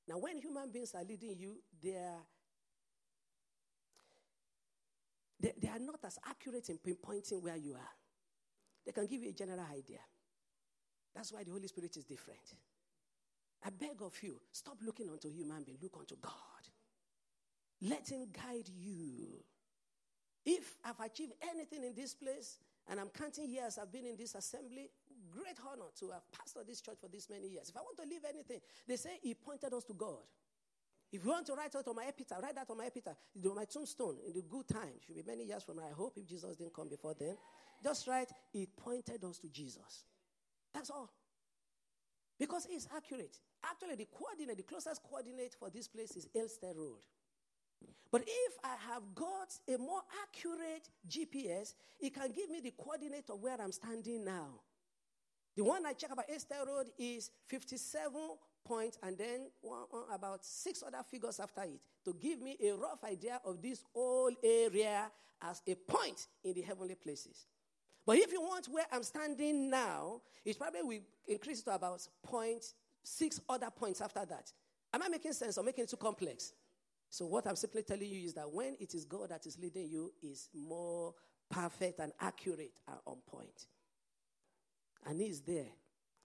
Now, 0.09 0.19
when 0.19 0.39
human 0.39 0.71
beings 0.71 0.95
are 0.95 1.05
leading 1.05 1.37
you, 1.39 1.57
they 1.83 1.97
are, 1.97 2.23
they, 5.41 5.53
they 5.61 5.69
are 5.69 5.79
not 5.79 6.01
as 6.05 6.19
accurate 6.29 6.69
in 6.69 6.79
pinpointing 6.79 7.43
where 7.43 7.57
you 7.57 7.75
are. 7.75 7.95
They 8.85 8.93
can 8.93 9.07
give 9.07 9.23
you 9.23 9.31
a 9.31 9.33
general 9.33 9.65
idea. 9.73 10.01
That's 11.15 11.33
why 11.33 11.45
the 11.45 11.53
Holy 11.53 11.69
Spirit 11.69 11.97
is 11.97 12.05
different. 12.05 12.55
I 13.65 13.71
beg 13.71 14.03
of 14.03 14.15
you, 14.23 14.41
stop 14.53 14.77
looking 14.85 15.09
unto 15.09 15.31
human 15.31 15.63
being, 15.63 15.79
look 15.83 15.97
unto 15.99 16.17
God. 16.21 16.33
Let 17.81 18.09
Him 18.09 18.27
guide 18.31 18.69
you. 18.69 19.43
If 20.45 20.75
I've 20.85 21.01
achieved 21.01 21.33
anything 21.51 21.85
in 21.85 21.95
this 21.95 22.15
place, 22.15 22.59
and 22.89 23.01
I'm 23.01 23.09
counting 23.09 23.49
years 23.49 23.79
I've 23.81 23.91
been 23.91 24.05
in 24.05 24.17
this 24.17 24.35
assembly, 24.35 24.91
great 25.35 25.59
honor 25.67 25.91
to 25.99 26.11
have 26.11 26.23
pastored 26.31 26.67
this 26.67 26.81
church 26.81 26.97
for 27.01 27.09
this 27.09 27.29
many 27.29 27.49
years. 27.49 27.69
If 27.69 27.77
I 27.77 27.81
want 27.81 27.97
to 27.99 28.09
leave 28.09 28.25
anything, 28.29 28.61
they 28.87 28.97
say 28.97 29.19
He 29.23 29.35
pointed 29.35 29.73
us 29.75 29.85
to 29.85 29.95
God. 29.95 30.23
If 31.13 31.25
you 31.25 31.31
want 31.31 31.47
to 31.47 31.55
write 31.55 31.75
out 31.77 31.87
on 31.87 31.97
my 31.97 32.07
epitaph, 32.07 32.43
write 32.43 32.55
that 32.57 32.71
on 32.71 32.79
my 32.79 32.87
epitaph. 32.87 33.17
On 33.45 33.55
my 33.55 33.65
tombstone, 33.65 34.17
in 34.27 34.33
the 34.33 34.43
good 34.43 34.67
times, 34.67 35.03
should 35.07 35.15
be 35.15 35.23
many 35.27 35.45
years 35.45 35.63
from 35.63 35.77
now. 35.77 35.87
I 35.89 35.95
hope 35.95 36.15
if 36.17 36.27
Jesus 36.27 36.57
didn't 36.57 36.75
come 36.75 36.89
before 36.89 37.15
then. 37.19 37.37
Just 37.83 38.07
write, 38.09 38.31
He 38.53 38.67
pointed 38.67 39.23
us 39.25 39.39
to 39.39 39.49
Jesus. 39.49 40.05
That's 40.73 40.91
all. 40.91 41.11
Because 42.39 42.67
it's 42.71 42.89
accurate. 42.97 43.39
Actually, 43.65 43.95
the 43.97 44.09
coordinate, 44.11 44.57
the 44.57 44.65
closest 44.65 45.03
coordinate 45.03 45.55
for 45.59 45.71
this 45.71 45.87
place 45.87 46.17
is 46.17 46.29
Elster 46.35 46.73
Road. 46.77 46.99
But 48.11 48.23
if 48.23 48.55
I 48.63 48.77
have 48.93 49.03
got 49.15 49.53
a 49.69 49.79
more 49.79 50.03
accurate 50.23 50.89
GPS, 51.09 51.75
it 52.01 52.15
can 52.15 52.33
give 52.33 52.51
me 52.51 52.61
the 52.61 52.73
coordinate 52.73 53.31
of 53.31 53.41
where 53.41 53.61
I'm 53.61 53.73
standing 53.73 54.25
now. 54.25 54.61
The 55.57 55.63
one 55.63 55.87
I 55.87 55.93
check 55.93 56.11
about 56.13 56.25
Elster 56.29 56.57
Road 56.67 56.87
is 56.99 57.31
57 57.47 58.13
points 58.65 58.99
and 59.03 59.17
then 59.17 59.51
one, 59.61 59.85
one, 59.91 60.03
about 60.13 60.45
six 60.45 60.83
other 60.85 61.03
figures 61.09 61.39
after 61.39 61.63
it 61.63 61.81
to 62.05 62.15
give 62.15 62.41
me 62.41 62.57
a 62.65 62.73
rough 62.73 63.05
idea 63.05 63.41
of 63.45 63.63
this 63.63 63.85
whole 63.93 64.33
area 64.43 65.11
as 65.43 65.63
a 65.67 65.75
point 65.75 66.27
in 66.43 66.55
the 66.55 66.63
heavenly 66.63 66.95
places. 66.95 67.47
But 68.07 68.19
if 68.19 68.33
you 68.33 68.41
want 68.41 68.67
where 68.67 68.87
I'm 68.93 69.03
standing 69.03 69.71
now, 69.71 70.21
it 70.45 70.59
probably 70.59 70.83
will 70.83 71.01
increase 71.27 71.63
to 71.63 71.75
about 71.75 72.07
point 72.23 72.65
six 73.03 73.41
other 73.49 73.71
points 73.71 74.01
after 74.01 74.25
that. 74.27 74.53
Am 74.93 75.03
I 75.03 75.09
making 75.09 75.33
sense 75.33 75.57
or 75.57 75.65
making 75.65 75.85
it 75.85 75.91
too 75.91 75.97
complex? 75.97 76.53
So 77.11 77.27
what 77.27 77.47
I'm 77.47 77.57
simply 77.57 77.83
telling 77.83 78.09
you 78.09 78.27
is 78.27 78.35
that 78.35 78.51
when 78.51 78.77
it 78.81 78.95
is 78.95 79.05
God 79.05 79.29
that 79.31 79.47
is 79.47 79.59
leading 79.59 79.89
you, 79.89 80.13
is 80.23 80.49
more 80.53 81.15
perfect 81.51 82.01
and 82.01 82.13
accurate 82.21 82.81
and 82.89 82.99
on 83.07 83.19
point. 83.27 83.67
And 85.07 85.21
He's 85.21 85.41
there 85.41 85.73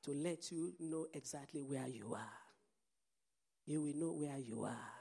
to 0.04 0.12
let 0.12 0.52
you 0.52 0.74
know 0.80 1.08
exactly 1.14 1.62
where 1.62 1.88
you 1.88 2.14
are. 2.14 2.40
You 3.66 3.82
will 3.84 3.96
know 3.96 4.14
where 4.14 4.38
you 4.38 4.64
are. 4.64 4.92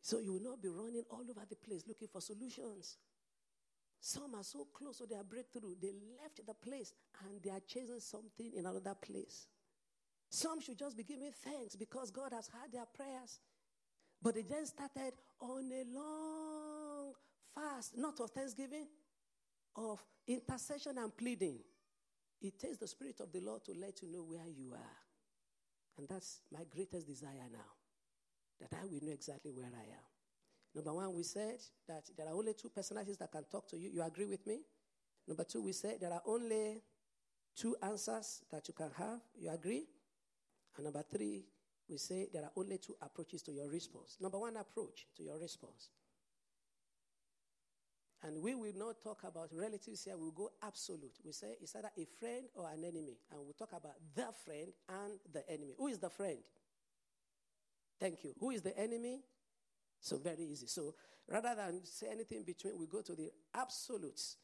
So 0.00 0.18
you 0.20 0.34
will 0.34 0.42
not 0.42 0.62
be 0.62 0.68
running 0.68 1.04
all 1.10 1.22
over 1.22 1.46
the 1.48 1.56
place 1.56 1.84
looking 1.88 2.08
for 2.08 2.20
solutions. 2.20 2.98
Some 4.00 4.34
are 4.34 4.44
so 4.44 4.66
close 4.74 4.98
to 4.98 5.06
their 5.06 5.24
breakthrough, 5.24 5.76
they 5.80 5.92
left 6.20 6.46
the 6.46 6.52
place 6.52 6.92
and 7.24 7.42
they 7.42 7.48
are 7.48 7.62
chasing 7.66 8.00
something 8.00 8.52
in 8.54 8.66
another 8.66 8.94
place. 8.94 9.46
Some 10.28 10.60
should 10.60 10.78
just 10.78 10.96
be 10.96 11.04
giving 11.04 11.32
thanks 11.32 11.74
because 11.74 12.10
God 12.10 12.32
has 12.32 12.48
heard 12.48 12.70
their 12.70 12.84
prayers. 12.94 13.38
But 14.20 14.34
they 14.34 14.42
then 14.42 14.66
started 14.66 15.14
on 15.40 15.70
a 15.72 15.84
long 15.98 17.14
fast, 17.54 17.96
not 17.96 18.20
of 18.20 18.30
thanksgiving, 18.30 18.86
of 19.76 20.04
intercession 20.26 20.98
and 20.98 21.16
pleading. 21.16 21.58
It 22.40 22.58
takes 22.58 22.76
the 22.76 22.86
Spirit 22.86 23.20
of 23.20 23.32
the 23.32 23.40
Lord 23.40 23.64
to 23.64 23.72
let 23.72 24.02
you 24.02 24.08
know 24.08 24.22
where 24.22 24.46
you 24.46 24.72
are. 24.74 24.96
And 25.96 26.08
that's 26.08 26.40
my 26.52 26.64
greatest 26.68 27.06
desire 27.06 27.48
now, 27.52 27.70
that 28.60 28.76
I 28.76 28.84
will 28.84 29.00
know 29.02 29.12
exactly 29.12 29.52
where 29.52 29.70
I 29.74 29.84
am. 29.84 30.04
Number 30.74 30.92
one, 30.92 31.14
we 31.14 31.22
said 31.22 31.60
that 31.86 32.04
there 32.16 32.26
are 32.26 32.34
only 32.34 32.52
two 32.54 32.68
personalities 32.68 33.16
that 33.18 33.30
can 33.30 33.44
talk 33.44 33.68
to 33.68 33.78
you. 33.78 33.90
You 33.92 34.02
agree 34.02 34.26
with 34.26 34.44
me? 34.46 34.62
Number 35.26 35.44
two, 35.44 35.62
we 35.62 35.72
said 35.72 35.98
there 36.00 36.12
are 36.12 36.22
only 36.26 36.82
two 37.56 37.76
answers 37.80 38.42
that 38.50 38.66
you 38.66 38.74
can 38.74 38.90
have. 38.98 39.20
You 39.38 39.50
agree? 39.50 39.86
And 40.76 40.84
number 40.84 41.04
three, 41.08 41.44
we 41.88 41.96
say 41.98 42.28
there 42.32 42.42
are 42.42 42.52
only 42.56 42.78
two 42.78 42.96
approaches 43.00 43.42
to 43.42 43.52
your 43.52 43.68
response. 43.68 44.16
Number 44.20 44.38
one 44.38 44.56
approach 44.56 45.06
to 45.16 45.22
your 45.22 45.38
response. 45.38 45.90
And 48.26 48.40
we 48.40 48.54
will 48.54 48.72
not 48.74 49.02
talk 49.02 49.22
about 49.24 49.50
relatives 49.52 50.04
here, 50.04 50.16
we'll 50.16 50.30
go 50.30 50.50
absolute. 50.62 51.12
We 51.24 51.32
say 51.32 51.56
it's 51.60 51.76
either 51.76 51.90
a 51.96 52.06
friend 52.18 52.46
or 52.54 52.70
an 52.70 52.82
enemy. 52.82 53.18
And 53.30 53.40
we'll 53.44 53.52
talk 53.52 53.72
about 53.72 53.96
the 54.14 54.28
friend 54.44 54.72
and 54.88 55.12
the 55.30 55.46
enemy. 55.48 55.74
Who 55.76 55.88
is 55.88 55.98
the 55.98 56.08
friend? 56.08 56.38
Thank 58.00 58.24
you. 58.24 58.32
Who 58.40 58.50
is 58.50 58.62
the 58.62 58.76
enemy? 58.78 59.20
So, 60.00 60.16
very 60.16 60.42
easy. 60.42 60.66
So, 60.66 60.94
rather 61.28 61.54
than 61.54 61.84
say 61.84 62.06
anything 62.10 62.44
between, 62.44 62.78
we 62.78 62.86
go 62.86 63.02
to 63.02 63.14
the 63.14 63.30
absolutes. 63.54 64.36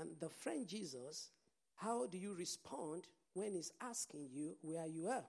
And 0.00 0.10
the 0.20 0.30
friend 0.30 0.66
Jesus, 0.66 1.30
how 1.76 2.06
do 2.06 2.16
you 2.16 2.34
respond 2.34 3.04
when 3.34 3.52
he's 3.52 3.72
asking 3.80 4.28
you 4.32 4.56
where 4.62 4.86
you 4.86 5.06
are? 5.06 5.24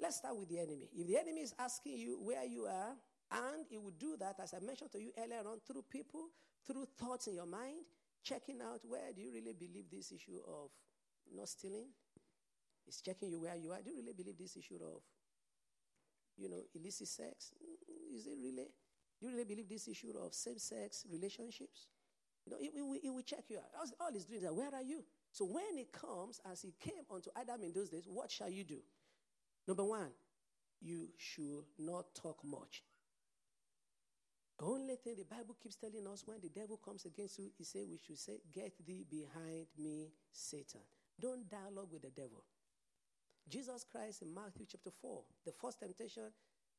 Let's 0.00 0.16
start 0.16 0.36
with 0.36 0.48
the 0.48 0.58
enemy. 0.58 0.88
If 0.94 1.06
the 1.06 1.16
enemy 1.16 1.40
is 1.42 1.54
asking 1.58 1.96
you 1.96 2.18
where 2.20 2.44
you 2.44 2.64
are, 2.64 2.94
and 3.30 3.66
he 3.68 3.78
will 3.78 3.94
do 3.98 4.16
that, 4.18 4.36
as 4.42 4.52
I 4.54 4.64
mentioned 4.64 4.92
to 4.92 5.00
you 5.00 5.10
earlier 5.18 5.40
on, 5.48 5.58
through 5.66 5.84
people, 5.90 6.28
through 6.66 6.86
thoughts 6.98 7.26
in 7.26 7.34
your 7.34 7.46
mind, 7.46 7.84
checking 8.22 8.60
out 8.60 8.80
where 8.88 9.12
do 9.14 9.22
you 9.22 9.32
really 9.32 9.52
believe 9.52 9.84
this 9.90 10.12
issue 10.12 10.38
of 10.46 10.70
not 11.34 11.48
stealing? 11.48 11.88
It's 12.86 13.00
checking 13.00 13.30
you 13.30 13.40
where 13.40 13.56
you 13.56 13.72
are. 13.72 13.82
Do 13.82 13.90
you 13.90 13.96
really 13.96 14.12
believe 14.12 14.38
this 14.38 14.56
issue 14.56 14.76
of, 14.76 15.02
you 16.36 16.48
know, 16.48 16.62
illicit 16.74 17.08
sex? 17.08 17.52
Mm, 17.62 18.16
is 18.16 18.26
it 18.26 18.36
really? 18.42 18.68
Do 19.20 19.26
you 19.26 19.32
really 19.32 19.44
believe 19.44 19.68
this 19.68 19.88
issue 19.88 20.12
of 20.22 20.34
same 20.34 20.58
sex 20.58 21.04
relationships? 21.10 21.88
You 22.44 22.52
know, 22.52 22.58
it, 22.60 22.70
it, 22.74 23.06
it 23.06 23.10
will 23.10 23.22
check 23.22 23.44
you 23.48 23.58
out. 23.58 23.90
All 24.00 24.12
he's 24.12 24.24
doing 24.24 24.42
is, 24.42 24.50
where 24.52 24.72
are 24.72 24.82
you? 24.82 25.04
So 25.32 25.44
when 25.44 25.78
it 25.78 25.92
comes, 25.92 26.40
as 26.50 26.62
he 26.62 26.74
came 26.78 27.04
unto 27.12 27.30
Adam 27.34 27.62
in 27.64 27.72
those 27.72 27.88
days, 27.88 28.06
what 28.08 28.30
shall 28.30 28.48
you 28.48 28.62
do? 28.62 28.78
Number 29.66 29.84
one, 29.84 30.10
you 30.80 31.08
should 31.18 31.64
not 31.78 32.14
talk 32.14 32.38
much. 32.44 32.84
The 34.58 34.64
only 34.64 34.96
thing 34.96 35.16
the 35.16 35.24
Bible 35.24 35.56
keeps 35.62 35.76
telling 35.76 36.06
us 36.06 36.22
when 36.26 36.40
the 36.40 36.48
devil 36.48 36.78
comes 36.82 37.04
against 37.04 37.38
you, 37.38 37.50
he 37.58 37.64
say 37.64 37.84
we 37.84 37.98
should 38.04 38.18
say, 38.18 38.40
Get 38.52 38.72
thee 38.86 39.04
behind 39.08 39.66
me, 39.78 40.08
Satan. 40.32 40.80
Don't 41.20 41.48
dialogue 41.50 41.88
with 41.92 42.02
the 42.02 42.10
devil. 42.10 42.42
Jesus 43.48 43.84
Christ 43.84 44.22
in 44.22 44.34
Matthew 44.34 44.66
chapter 44.68 44.90
4, 44.90 45.22
the 45.44 45.52
first 45.52 45.78
temptation, 45.78 46.32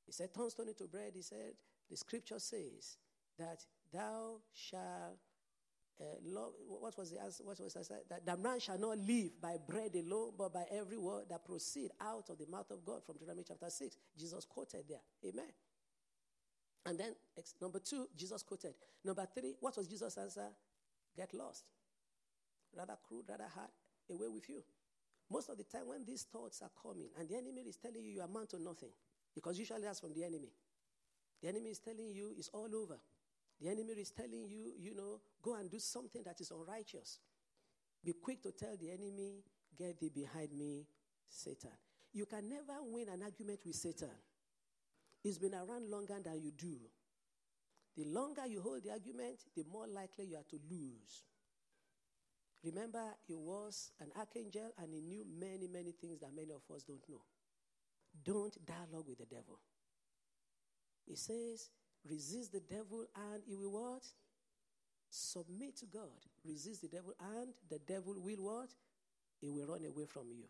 he 0.05 0.11
said, 0.11 0.33
Turn 0.33 0.49
stone 0.49 0.69
into 0.69 0.85
bread. 0.85 1.11
He 1.15 1.21
said, 1.21 1.53
The 1.89 1.97
scripture 1.97 2.39
says 2.39 2.97
that 3.37 3.63
thou 3.93 4.37
shalt 4.53 5.19
uh, 5.99 6.03
love, 6.23 6.51
what 6.67 6.95
was 6.97 7.11
the 7.11 7.21
answer? 7.21 7.43
What 7.43 7.59
was 7.59 7.73
the 7.73 7.79
answer? 7.79 7.95
That 8.09 8.25
the 8.25 8.37
man 8.37 8.59
shall 8.59 8.77
not 8.77 8.99
live 8.99 9.41
by 9.41 9.57
bread 9.67 9.95
alone, 9.95 10.33
but 10.37 10.53
by 10.53 10.65
every 10.71 10.97
word 10.97 11.25
that 11.29 11.43
proceed 11.45 11.89
out 11.99 12.29
of 12.29 12.37
the 12.37 12.45
mouth 12.47 12.69
of 12.69 12.85
God 12.85 13.03
from 13.03 13.15
Deuteronomy 13.15 13.45
chapter 13.47 13.69
6. 13.69 13.95
Jesus 14.17 14.45
quoted 14.45 14.83
there. 14.87 15.01
Amen. 15.25 15.49
And 16.85 16.97
then, 16.99 17.13
number 17.61 17.79
two, 17.79 18.07
Jesus 18.15 18.43
quoted. 18.43 18.73
Number 19.03 19.27
three, 19.33 19.55
what 19.59 19.75
was 19.75 19.87
Jesus' 19.87 20.17
answer? 20.17 20.47
Get 21.15 21.33
lost. 21.33 21.65
Rather 22.75 22.97
crude, 23.07 23.25
rather 23.27 23.47
hard, 23.53 23.69
away 24.09 24.27
with 24.27 24.47
you. 24.49 24.63
Most 25.29 25.49
of 25.49 25.57
the 25.57 25.63
time, 25.63 25.87
when 25.87 26.05
these 26.05 26.23
thoughts 26.23 26.61
are 26.61 26.71
coming 26.81 27.09
and 27.19 27.27
the 27.27 27.35
enemy 27.35 27.61
is 27.67 27.75
telling 27.75 28.01
you 28.01 28.11
you 28.11 28.21
amount 28.21 28.49
to 28.51 28.61
nothing, 28.61 28.91
because 29.35 29.59
usually 29.59 29.81
that's 29.81 29.99
from 29.99 30.13
the 30.13 30.23
enemy. 30.23 30.51
The 31.41 31.49
enemy 31.49 31.71
is 31.71 31.79
telling 31.79 32.09
you 32.11 32.33
it's 32.37 32.49
all 32.53 32.69
over. 32.73 32.97
The 33.59 33.69
enemy 33.69 33.93
is 33.93 34.11
telling 34.11 34.45
you, 34.47 34.73
you 34.79 34.95
know, 34.95 35.19
go 35.41 35.55
and 35.55 35.69
do 35.69 35.79
something 35.79 36.21
that 36.23 36.39
is 36.39 36.51
unrighteous. 36.51 37.19
Be 38.05 38.13
quick 38.13 38.41
to 38.43 38.51
tell 38.51 38.77
the 38.79 38.91
enemy, 38.91 39.43
get 39.77 39.99
thee 39.99 40.11
behind 40.13 40.53
me, 40.53 40.85
Satan. 41.27 41.71
You 42.13 42.25
can 42.25 42.47
never 42.47 42.79
win 42.83 43.09
an 43.09 43.23
argument 43.23 43.59
with 43.65 43.75
Satan. 43.75 44.09
He's 45.27 45.39
been 45.39 45.55
around 45.55 45.91
longer 45.91 46.15
than 46.23 46.41
you 46.41 46.51
do. 46.51 46.77
The 47.97 48.05
longer 48.05 48.47
you 48.47 48.61
hold 48.61 48.83
the 48.83 48.91
argument, 48.91 49.43
the 49.57 49.65
more 49.69 49.85
likely 49.85 50.23
you 50.23 50.37
are 50.37 50.47
to 50.49 50.59
lose. 50.71 51.25
Remember, 52.63 53.03
he 53.27 53.33
was 53.35 53.91
an 53.99 54.07
archangel 54.17 54.71
and 54.81 54.93
he 54.93 55.01
knew 55.01 55.25
many, 55.37 55.67
many 55.67 55.91
things 55.91 56.21
that 56.21 56.33
many 56.33 56.53
of 56.53 56.61
us 56.73 56.83
don't 56.83 57.03
know. 57.09 57.19
Don't 58.23 58.55
dialogue 58.65 59.09
with 59.09 59.17
the 59.17 59.25
devil. 59.25 59.59
He 61.05 61.17
says, 61.17 61.71
resist 62.09 62.53
the 62.53 62.61
devil 62.61 63.05
and 63.13 63.43
he 63.45 63.53
will 63.57 63.73
what? 63.73 64.03
Submit 65.09 65.75
to 65.79 65.87
God. 65.87 66.23
Resist 66.45 66.83
the 66.83 66.87
devil 66.87 67.13
and 67.35 67.53
the 67.69 67.79
devil 67.79 68.15
will 68.17 68.45
what? 68.45 68.69
He 69.41 69.49
will 69.49 69.67
run 69.67 69.83
away 69.83 70.05
from 70.05 70.31
you. 70.31 70.45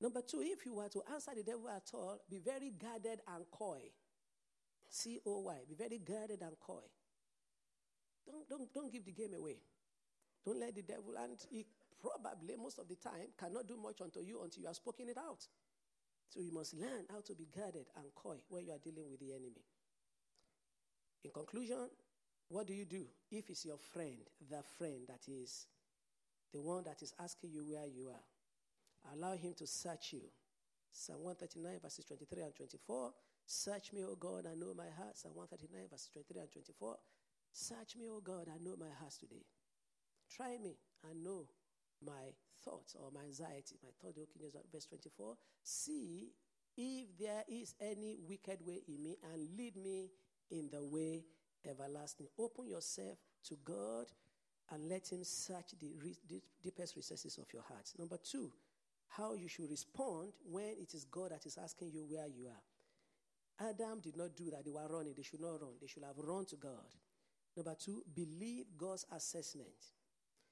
Number 0.00 0.20
two, 0.20 0.42
if 0.42 0.66
you 0.66 0.74
were 0.74 0.88
to 0.88 1.02
answer 1.12 1.32
the 1.34 1.42
devil 1.42 1.68
at 1.68 1.88
all, 1.94 2.18
be 2.28 2.38
very 2.38 2.70
guarded 2.70 3.20
and 3.34 3.44
coy. 3.50 3.80
C 4.88 5.20
O 5.26 5.40
Y. 5.40 5.56
Be 5.68 5.74
very 5.74 5.98
guarded 5.98 6.42
and 6.42 6.58
coy. 6.60 6.84
Don't, 8.26 8.48
don't, 8.48 8.74
don't 8.74 8.92
give 8.92 9.04
the 9.04 9.12
game 9.12 9.34
away. 9.34 9.56
Don't 10.44 10.60
let 10.60 10.74
the 10.74 10.82
devil, 10.82 11.14
and 11.18 11.36
he 11.50 11.64
probably, 12.00 12.56
most 12.56 12.78
of 12.78 12.86
the 12.88 12.94
time, 12.96 13.32
cannot 13.38 13.66
do 13.66 13.76
much 13.76 14.00
unto 14.00 14.20
you 14.20 14.42
until 14.44 14.60
you 14.60 14.66
have 14.66 14.76
spoken 14.76 15.08
it 15.08 15.18
out. 15.18 15.42
So 16.28 16.40
you 16.40 16.52
must 16.52 16.74
learn 16.74 17.06
how 17.10 17.20
to 17.20 17.34
be 17.34 17.46
guarded 17.56 17.86
and 17.96 18.06
coy 18.14 18.36
when 18.48 18.66
you 18.66 18.72
are 18.72 18.78
dealing 18.78 19.10
with 19.10 19.20
the 19.20 19.32
enemy. 19.32 19.64
In 21.24 21.30
conclusion, 21.30 21.88
what 22.48 22.66
do 22.66 22.74
you 22.74 22.84
do 22.84 23.06
if 23.30 23.50
it's 23.50 23.64
your 23.64 23.78
friend, 23.78 24.18
the 24.48 24.62
friend 24.78 25.00
that 25.08 25.26
is 25.26 25.66
the 26.52 26.60
one 26.60 26.84
that 26.84 27.02
is 27.02 27.12
asking 27.18 27.50
you 27.52 27.64
where 27.68 27.86
you 27.86 28.08
are? 28.08 28.35
Allow 29.14 29.36
him 29.36 29.54
to 29.54 29.66
search 29.66 30.12
you. 30.12 30.22
Psalm 30.90 31.22
139, 31.22 31.80
verses 31.82 32.04
23 32.06 32.42
and 32.42 32.54
24. 32.54 33.12
Search 33.46 33.92
me, 33.92 34.04
O 34.04 34.16
God, 34.16 34.46
and 34.46 34.58
know 34.58 34.74
my 34.74 34.88
heart. 34.96 35.16
Psalm 35.16 35.34
139, 35.34 35.88
verses 35.90 36.08
23 36.12 36.40
and 36.40 36.52
24. 36.52 36.96
Search 37.52 37.96
me, 37.96 38.08
O 38.08 38.20
God, 38.20 38.48
and 38.48 38.64
know 38.64 38.76
my 38.78 38.90
heart 38.98 39.12
today. 39.18 39.44
Try 40.34 40.58
me 40.62 40.76
and 41.08 41.22
know 41.22 41.46
my 42.04 42.34
thoughts 42.64 42.96
or 42.98 43.10
my 43.12 43.22
anxiety. 43.22 43.76
My 43.82 43.90
thought, 44.00 44.16
verse 44.72 44.86
24. 44.86 45.36
See 45.62 46.32
if 46.76 47.16
there 47.18 47.44
is 47.48 47.74
any 47.80 48.16
wicked 48.28 48.58
way 48.66 48.82
in 48.88 49.02
me 49.02 49.16
and 49.32 49.56
lead 49.56 49.76
me 49.76 50.10
in 50.50 50.68
the 50.70 50.82
way 50.82 51.24
everlasting. 51.68 52.26
Open 52.38 52.68
yourself 52.68 53.18
to 53.44 53.56
God 53.64 54.06
and 54.70 54.88
let 54.88 55.10
Him 55.10 55.24
search 55.24 55.74
the 55.80 55.92
deepest 56.62 56.96
recesses 56.96 57.38
of 57.38 57.52
your 57.52 57.62
heart. 57.62 57.92
Number 57.98 58.18
two, 58.18 58.50
how 59.08 59.34
you 59.34 59.48
should 59.48 59.70
respond 59.70 60.32
when 60.50 60.74
it 60.80 60.94
is 60.94 61.04
God 61.04 61.30
that 61.30 61.46
is 61.46 61.58
asking 61.62 61.90
you 61.92 62.04
where 62.08 62.26
you 62.26 62.46
are. 62.48 63.68
Adam 63.68 64.00
did 64.00 64.16
not 64.16 64.36
do 64.36 64.50
that. 64.50 64.64
They 64.64 64.70
were 64.70 64.86
running. 64.88 65.14
They 65.16 65.22
should 65.22 65.40
not 65.40 65.60
run. 65.60 65.72
They 65.80 65.86
should 65.86 66.02
have 66.04 66.18
run 66.18 66.44
to 66.46 66.56
God. 66.56 66.94
Number 67.56 67.74
two, 67.78 68.02
believe 68.14 68.66
God's 68.76 69.06
assessment. 69.14 69.68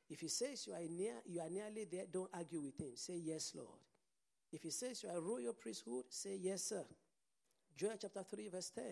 If 0.08 0.20
He 0.20 0.28
says 0.28 0.66
you 0.66 0.72
are 0.72 0.88
near, 0.88 1.14
you 1.26 1.40
are 1.40 1.50
nearly 1.50 1.86
there, 1.90 2.04
don't 2.10 2.30
argue 2.32 2.60
with 2.60 2.78
Him. 2.78 2.92
Say 2.94 3.20
yes, 3.22 3.52
Lord. 3.54 3.80
If 4.52 4.62
He 4.62 4.70
says 4.70 5.02
you 5.02 5.10
are 5.10 5.20
royal 5.20 5.52
priesthood, 5.52 6.04
say 6.08 6.36
yes, 6.40 6.64
sir. 6.64 6.84
Joel 7.76 7.96
chapter 8.00 8.22
3, 8.22 8.48
verse 8.48 8.70
10. 8.70 8.84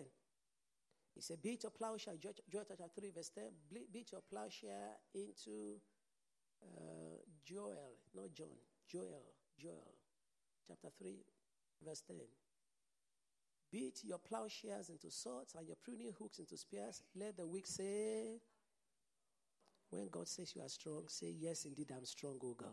He 1.15 1.21
said, 1.21 1.41
Beat 1.41 1.63
your 1.63 1.71
plowshare, 1.71 2.15
Joel 2.19 2.65
chapter 2.67 2.85
3, 2.93 3.11
verse 3.15 3.29
10. 3.29 3.43
Beat 3.91 4.11
your 4.11 4.21
plowshare 4.29 4.97
into 5.13 5.79
uh, 6.61 7.17
Joel, 7.45 7.97
not 8.15 8.33
John, 8.33 8.47
Joel, 8.87 9.23
Joel, 9.59 9.95
chapter 10.67 10.89
3, 10.99 11.15
verse 11.85 12.01
10. 12.07 12.17
beat 13.71 14.01
your 14.03 14.19
plowshares 14.19 14.89
into 14.89 15.09
swords 15.09 15.55
and 15.57 15.67
your 15.67 15.77
pruning 15.83 16.13
hooks 16.19 16.39
into 16.39 16.57
spears. 16.57 17.01
Let 17.15 17.37
the 17.37 17.47
weak 17.47 17.65
say, 17.67 18.39
when 19.89 20.09
God 20.09 20.27
says 20.27 20.55
you 20.55 20.61
are 20.61 20.69
strong, 20.69 21.03
say, 21.07 21.33
Yes, 21.39 21.65
indeed, 21.65 21.91
I'm 21.95 22.05
strong, 22.05 22.39
O 22.43 22.53
God. 22.53 22.69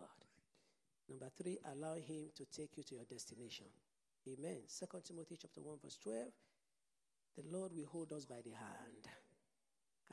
Number 1.08 1.28
three, 1.36 1.58
allow 1.72 1.94
Him 1.94 2.30
to 2.36 2.44
take 2.46 2.76
you 2.76 2.82
to 2.84 2.94
your 2.96 3.04
destination. 3.04 3.66
Amen. 4.28 4.60
Second 4.66 5.04
Timothy 5.04 5.36
chapter 5.40 5.60
1, 5.60 5.78
verse 5.82 5.98
12. 6.02 6.28
The 7.36 7.56
Lord 7.56 7.72
will 7.74 7.86
hold 7.86 8.12
us 8.12 8.26
by 8.26 8.40
the 8.44 8.54
hand 8.54 9.04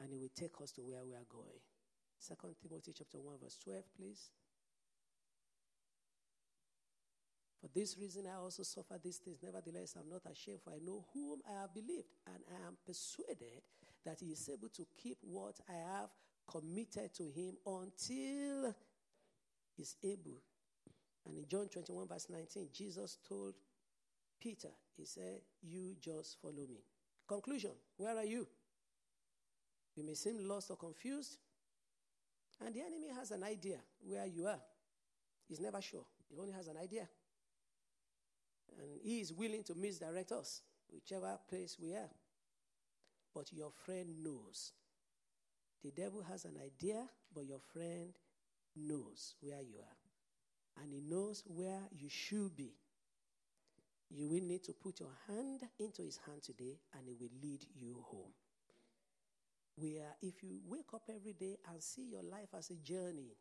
and 0.01 0.11
He 0.11 0.17
will 0.19 0.31
take 0.35 0.59
us 0.61 0.71
to 0.73 0.81
where 0.81 1.05
we 1.05 1.13
are 1.13 1.27
going. 1.29 1.59
Second 2.19 2.55
Timothy 2.61 2.93
chapter 2.97 3.19
1, 3.19 3.35
verse 3.43 3.57
12, 3.63 3.83
please. 3.97 4.31
For 7.61 7.69
this 7.73 7.97
reason 7.99 8.25
I 8.27 8.37
also 8.37 8.63
suffer 8.63 8.99
these 9.03 9.17
things. 9.17 9.39
Nevertheless, 9.41 9.95
I'm 9.99 10.09
not 10.09 10.21
ashamed, 10.31 10.59
for 10.63 10.71
I 10.71 10.79
know 10.79 11.05
whom 11.13 11.39
I 11.49 11.61
have 11.61 11.73
believed, 11.73 12.07
and 12.27 12.43
I 12.51 12.67
am 12.67 12.77
persuaded 12.85 13.63
that 14.05 14.19
he 14.19 14.27
is 14.27 14.49
able 14.53 14.69
to 14.69 14.85
keep 15.01 15.17
what 15.21 15.59
I 15.67 15.73
have 15.73 16.09
committed 16.47 17.13
to 17.15 17.23
him 17.23 17.57
until 17.65 18.75
he's 19.75 19.95
able. 20.03 20.41
And 21.25 21.37
in 21.37 21.47
John 21.47 21.67
21, 21.67 22.07
verse 22.07 22.27
19, 22.29 22.69
Jesus 22.71 23.17
told 23.27 23.55
Peter, 24.39 24.69
He 24.95 25.05
said, 25.05 25.41
You 25.61 25.95
just 25.99 26.37
follow 26.41 26.53
me. 26.53 26.83
Conclusion 27.27 27.71
Where 27.97 28.15
are 28.15 28.23
you? 28.23 28.47
You 29.95 30.05
may 30.05 30.13
seem 30.13 30.47
lost 30.47 30.69
or 30.69 30.77
confused, 30.77 31.37
and 32.63 32.73
the 32.73 32.81
enemy 32.81 33.07
has 33.17 33.31
an 33.31 33.43
idea 33.43 33.77
where 33.99 34.27
you 34.27 34.45
are. 34.45 34.59
He's 35.47 35.59
never 35.59 35.81
sure, 35.81 36.05
he 36.29 36.37
only 36.37 36.53
has 36.53 36.67
an 36.67 36.77
idea. 36.77 37.07
And 38.79 38.99
he 39.03 39.19
is 39.21 39.33
willing 39.33 39.63
to 39.63 39.75
misdirect 39.75 40.31
us, 40.31 40.61
whichever 40.91 41.37
place 41.49 41.77
we 41.81 41.93
are. 41.93 42.09
But 43.33 43.51
your 43.53 43.71
friend 43.85 44.23
knows. 44.23 44.71
The 45.83 45.91
devil 45.91 46.23
has 46.23 46.45
an 46.45 46.57
idea, 46.63 47.03
but 47.33 47.45
your 47.45 47.59
friend 47.73 48.13
knows 48.75 49.35
where 49.41 49.61
you 49.61 49.77
are. 49.77 50.83
And 50.83 50.93
he 50.93 51.01
knows 51.01 51.43
where 51.47 51.81
you 51.91 52.09
should 52.09 52.55
be. 52.55 52.73
You 54.09 54.27
will 54.27 54.43
need 54.43 54.63
to 54.63 54.73
put 54.73 54.99
your 54.99 55.11
hand 55.27 55.61
into 55.79 56.01
his 56.01 56.17
hand 56.25 56.43
today, 56.43 56.79
and 56.93 57.07
he 57.07 57.15
will 57.19 57.31
lead 57.41 57.65
you 57.75 58.03
home. 58.09 58.31
Where 59.75 60.15
if 60.21 60.41
you 60.43 60.59
wake 60.67 60.93
up 60.93 61.03
every 61.13 61.33
day 61.33 61.57
and 61.71 61.81
see 61.83 62.09
your 62.09 62.23
life 62.23 62.49
as 62.57 62.69
a 62.71 62.75
journey, 62.75 63.35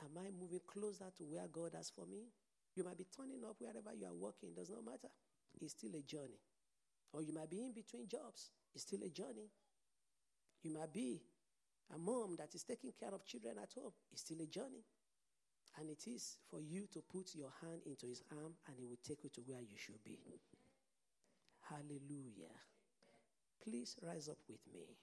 am 0.00 0.16
I 0.18 0.30
moving 0.30 0.60
closer 0.66 1.10
to 1.18 1.24
where 1.24 1.46
God 1.52 1.72
has 1.74 1.90
for 1.90 2.06
me? 2.06 2.28
You 2.76 2.84
might 2.84 2.98
be 2.98 3.06
turning 3.16 3.42
up 3.48 3.56
wherever 3.58 3.96
you 3.96 4.06
are 4.06 4.14
working, 4.14 4.52
does 4.54 4.70
not 4.70 4.84
matter. 4.84 5.08
It's 5.60 5.72
still 5.72 5.96
a 5.96 6.02
journey. 6.02 6.38
Or 7.12 7.22
you 7.22 7.32
might 7.32 7.50
be 7.50 7.64
in 7.64 7.72
between 7.72 8.06
jobs, 8.06 8.50
it's 8.74 8.84
still 8.84 9.00
a 9.02 9.08
journey. 9.08 9.48
You 10.62 10.72
might 10.72 10.92
be 10.92 11.22
a 11.94 11.98
mom 11.98 12.36
that 12.36 12.54
is 12.54 12.64
taking 12.64 12.92
care 12.92 13.14
of 13.14 13.24
children 13.24 13.56
at 13.62 13.72
home, 13.74 13.92
it's 14.12 14.20
still 14.22 14.42
a 14.42 14.46
journey. 14.46 14.84
And 15.78 15.90
it 15.90 16.06
is 16.06 16.36
for 16.50 16.60
you 16.60 16.86
to 16.92 17.00
put 17.00 17.34
your 17.34 17.52
hand 17.60 17.82
into 17.86 18.06
his 18.06 18.22
arm 18.32 18.54
and 18.66 18.76
he 18.78 18.86
will 18.86 19.00
take 19.06 19.24
you 19.24 19.30
to 19.30 19.40
where 19.42 19.60
you 19.60 19.76
should 19.76 20.02
be. 20.04 20.18
Hallelujah. 21.68 22.54
Please 23.62 23.96
rise 24.02 24.28
up 24.28 24.38
with 24.48 24.60
me 24.72 24.96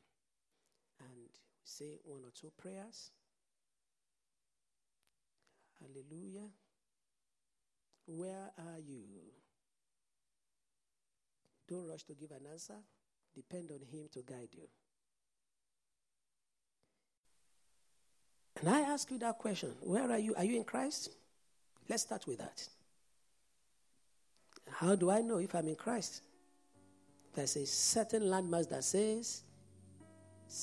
and 1.00 1.30
say 1.64 2.00
one 2.06 2.22
or 2.24 2.32
two 2.34 2.52
prayers. 2.58 3.12
Hallelujah. 5.80 6.50
Where 8.06 8.52
are 8.58 8.80
you? 8.86 9.04
Don't 11.68 11.88
rush 11.88 12.04
to 12.04 12.14
give 12.14 12.32
an 12.32 12.46
answer. 12.52 12.76
Depend 13.36 13.72
on 13.72 13.80
Him 13.92 14.08
to 14.14 14.22
guide 14.22 14.50
you. 14.52 14.68
And 18.60 18.70
I 18.70 18.82
ask 18.82 19.10
you 19.12 19.18
that 19.20 19.38
question 19.40 19.72
Where 19.82 20.10
are 20.12 20.20
you? 20.20 20.36
Are 20.36 20.44
you 20.44 20.58
in 20.58 20.64
Christ? 20.64 21.10
Let's 21.90 22.04
start 22.04 22.28
with 22.28 22.40
that. 22.40 22.68
How 24.72 24.96
do 24.96 25.10
I 25.12 25.22
know 25.22 25.38
if 25.38 25.54
I'm 25.54 25.68
in 25.68 25.76
Christ? 25.76 26.22
There's 27.34 27.56
a 27.56 27.66
certain 27.66 28.24
landmass 28.24 28.70
that 28.70 28.84
says, 28.84 29.44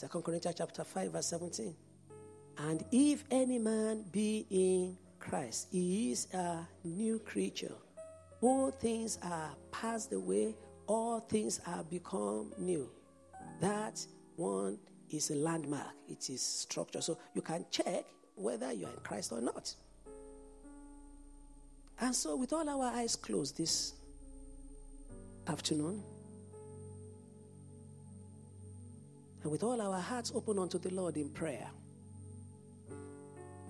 2 0.01 0.23
Corinthians 0.23 0.57
chapter 0.57 0.85
5, 0.85 1.13
verse 1.13 1.27
17. 1.27 1.75
And 2.59 2.85
if 2.93 3.25
any 3.31 3.59
man 3.59 4.05
be 4.11 4.47
in 4.51 4.97
Christ. 5.21 5.69
He 5.71 6.11
is 6.13 6.27
a 6.35 6.67
new 6.83 7.19
creature. 7.21 7.75
All 8.41 8.71
things 8.71 9.19
are 9.23 9.51
passed 9.71 10.13
away, 10.13 10.57
all 10.87 11.21
things 11.21 11.61
are 11.67 11.85
become 11.85 12.53
new. 12.59 12.91
That 13.61 14.05
one 14.37 14.79
is 15.11 15.31
a 15.31 15.35
landmark, 15.37 15.93
it 16.09 16.31
is 16.31 16.43
structure. 16.43 17.03
So 17.03 17.19
you 17.35 17.43
can 17.43 17.67
check 17.71 18.05
whether 18.35 18.73
you 18.73 18.87
are 18.87 18.91
in 18.91 19.01
Christ 19.05 19.33
or 19.33 19.41
not. 19.41 19.75
And 22.01 22.15
so, 22.15 22.35
with 22.35 22.55
all 22.55 22.67
our 22.67 22.87
eyes 22.87 23.15
closed 23.15 23.59
this 23.59 23.93
afternoon, 25.47 26.03
and 29.43 29.53
with 29.53 29.63
all 29.63 29.81
our 29.83 30.01
hearts 30.01 30.33
open 30.35 30.59
unto 30.59 30.79
the 30.79 30.95
Lord 30.95 31.19
in 31.19 31.29
prayer, 31.29 31.69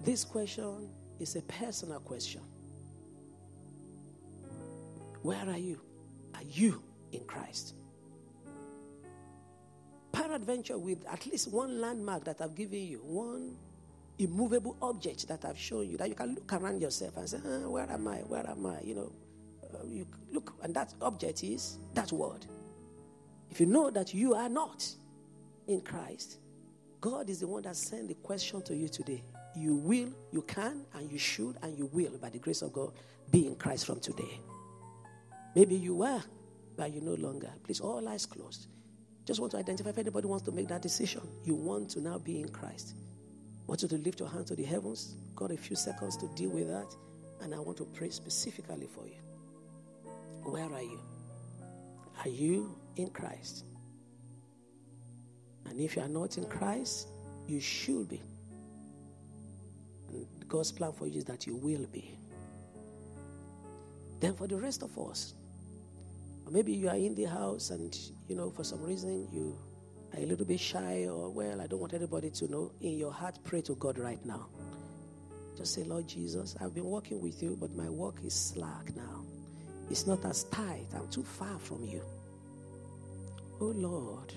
this 0.04 0.24
question 0.24 0.88
is 1.20 1.36
a 1.36 1.42
personal 1.42 2.00
question. 2.00 2.40
Where 5.22 5.48
are 5.48 5.58
you? 5.58 5.80
Are 6.34 6.42
you 6.42 6.82
in 7.12 7.24
Christ? 7.24 7.74
Peradventure, 10.12 10.78
with 10.78 11.04
at 11.10 11.26
least 11.26 11.52
one 11.52 11.80
landmark 11.80 12.24
that 12.24 12.40
I've 12.40 12.54
given 12.54 12.80
you, 12.80 12.98
one 12.98 13.56
immovable 14.18 14.76
object 14.82 15.28
that 15.28 15.44
I've 15.44 15.58
shown 15.58 15.88
you, 15.88 15.96
that 15.98 16.08
you 16.08 16.14
can 16.14 16.34
look 16.34 16.52
around 16.52 16.80
yourself 16.80 17.16
and 17.16 17.28
say, 17.28 17.38
ah, 17.44 17.68
Where 17.68 17.90
am 17.90 18.08
I? 18.08 18.18
Where 18.18 18.48
am 18.48 18.66
I? 18.66 18.80
You 18.82 18.94
know, 18.94 19.12
uh, 19.62 19.86
you 19.86 20.06
look, 20.32 20.54
and 20.62 20.74
that 20.74 20.94
object 21.00 21.44
is 21.44 21.78
that 21.94 22.12
word. 22.12 22.46
If 23.50 23.60
you 23.60 23.66
know 23.66 23.90
that 23.90 24.14
you 24.14 24.34
are 24.34 24.48
not 24.48 24.88
in 25.66 25.80
Christ, 25.80 26.38
God 27.00 27.28
is 27.28 27.40
the 27.40 27.48
one 27.48 27.62
that 27.62 27.76
sent 27.76 28.08
the 28.08 28.14
question 28.14 28.62
to 28.62 28.76
you 28.76 28.88
today 28.88 29.22
you 29.54 29.76
will, 29.76 30.10
you 30.30 30.42
can, 30.42 30.84
and 30.94 31.10
you 31.10 31.18
should, 31.18 31.56
and 31.62 31.76
you 31.76 31.86
will, 31.92 32.16
by 32.18 32.30
the 32.30 32.38
grace 32.38 32.62
of 32.62 32.72
God, 32.72 32.92
be 33.30 33.46
in 33.46 33.56
Christ 33.56 33.86
from 33.86 34.00
today. 34.00 34.40
Maybe 35.54 35.74
you 35.74 35.96
were, 35.96 36.22
but 36.76 36.92
you 36.92 37.00
no 37.00 37.14
longer. 37.14 37.50
Please, 37.64 37.80
all 37.80 38.06
eyes 38.08 38.26
closed. 38.26 38.68
Just 39.26 39.40
want 39.40 39.52
to 39.52 39.58
identify 39.58 39.90
if 39.90 39.98
anybody 39.98 40.26
wants 40.26 40.44
to 40.44 40.52
make 40.52 40.68
that 40.68 40.82
decision. 40.82 41.22
You 41.44 41.54
want 41.54 41.90
to 41.90 42.00
now 42.00 42.18
be 42.18 42.40
in 42.40 42.48
Christ. 42.48 42.94
Want 43.66 43.82
you 43.82 43.88
to 43.88 43.98
lift 43.98 44.20
your 44.20 44.28
hand 44.28 44.46
to 44.48 44.56
the 44.56 44.64
heavens. 44.64 45.16
Got 45.36 45.52
a 45.52 45.56
few 45.56 45.76
seconds 45.76 46.16
to 46.18 46.28
deal 46.34 46.50
with 46.50 46.68
that. 46.68 46.94
And 47.40 47.54
I 47.54 47.60
want 47.60 47.76
to 47.78 47.84
pray 47.84 48.10
specifically 48.10 48.86
for 48.86 49.06
you. 49.06 49.20
Where 50.42 50.72
are 50.72 50.82
you? 50.82 51.00
Are 52.24 52.28
you 52.28 52.76
in 52.96 53.10
Christ? 53.10 53.64
And 55.66 55.80
if 55.80 55.96
you 55.96 56.02
are 56.02 56.08
not 56.08 56.36
in 56.36 56.44
Christ, 56.46 57.08
you 57.46 57.60
should 57.60 58.08
be. 58.08 58.20
God's 60.50 60.72
plan 60.72 60.92
for 60.92 61.06
you 61.06 61.18
is 61.18 61.24
that 61.26 61.46
you 61.46 61.54
will 61.54 61.86
be. 61.92 62.18
Then 64.18 64.34
for 64.34 64.48
the 64.48 64.56
rest 64.56 64.82
of 64.82 64.98
us, 64.98 65.34
maybe 66.50 66.72
you 66.72 66.88
are 66.88 66.96
in 66.96 67.14
the 67.14 67.24
house 67.24 67.70
and 67.70 67.96
you 68.26 68.34
know 68.34 68.50
for 68.50 68.64
some 68.64 68.82
reason 68.82 69.28
you 69.32 69.56
are 70.12 70.20
a 70.20 70.26
little 70.26 70.44
bit 70.44 70.58
shy 70.58 71.06
or 71.06 71.30
well, 71.30 71.60
I 71.60 71.68
don't 71.68 71.78
want 71.78 71.94
anybody 71.94 72.30
to 72.30 72.50
know. 72.50 72.72
In 72.80 72.98
your 72.98 73.12
heart, 73.12 73.38
pray 73.44 73.62
to 73.62 73.76
God 73.76 73.96
right 73.96 74.22
now. 74.26 74.48
Just 75.56 75.74
say, 75.74 75.84
Lord 75.84 76.08
Jesus, 76.08 76.56
I've 76.60 76.74
been 76.74 76.84
working 76.84 77.20
with 77.20 77.40
you, 77.40 77.56
but 77.58 77.70
my 77.76 77.88
work 77.88 78.16
is 78.24 78.34
slack 78.34 78.94
now. 78.96 79.24
It's 79.88 80.08
not 80.08 80.24
as 80.24 80.44
tight. 80.44 80.88
I'm 80.96 81.08
too 81.10 81.22
far 81.22 81.58
from 81.60 81.84
you. 81.84 82.02
Oh 83.60 83.72
Lord, 83.76 84.34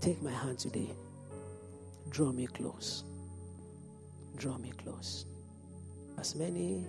take 0.00 0.20
my 0.22 0.32
hand 0.32 0.58
today. 0.58 0.90
Draw 2.10 2.32
me 2.32 2.48
close 2.48 3.04
draw 4.36 4.58
me 4.58 4.72
close. 4.76 5.26
As 6.18 6.34
many 6.34 6.86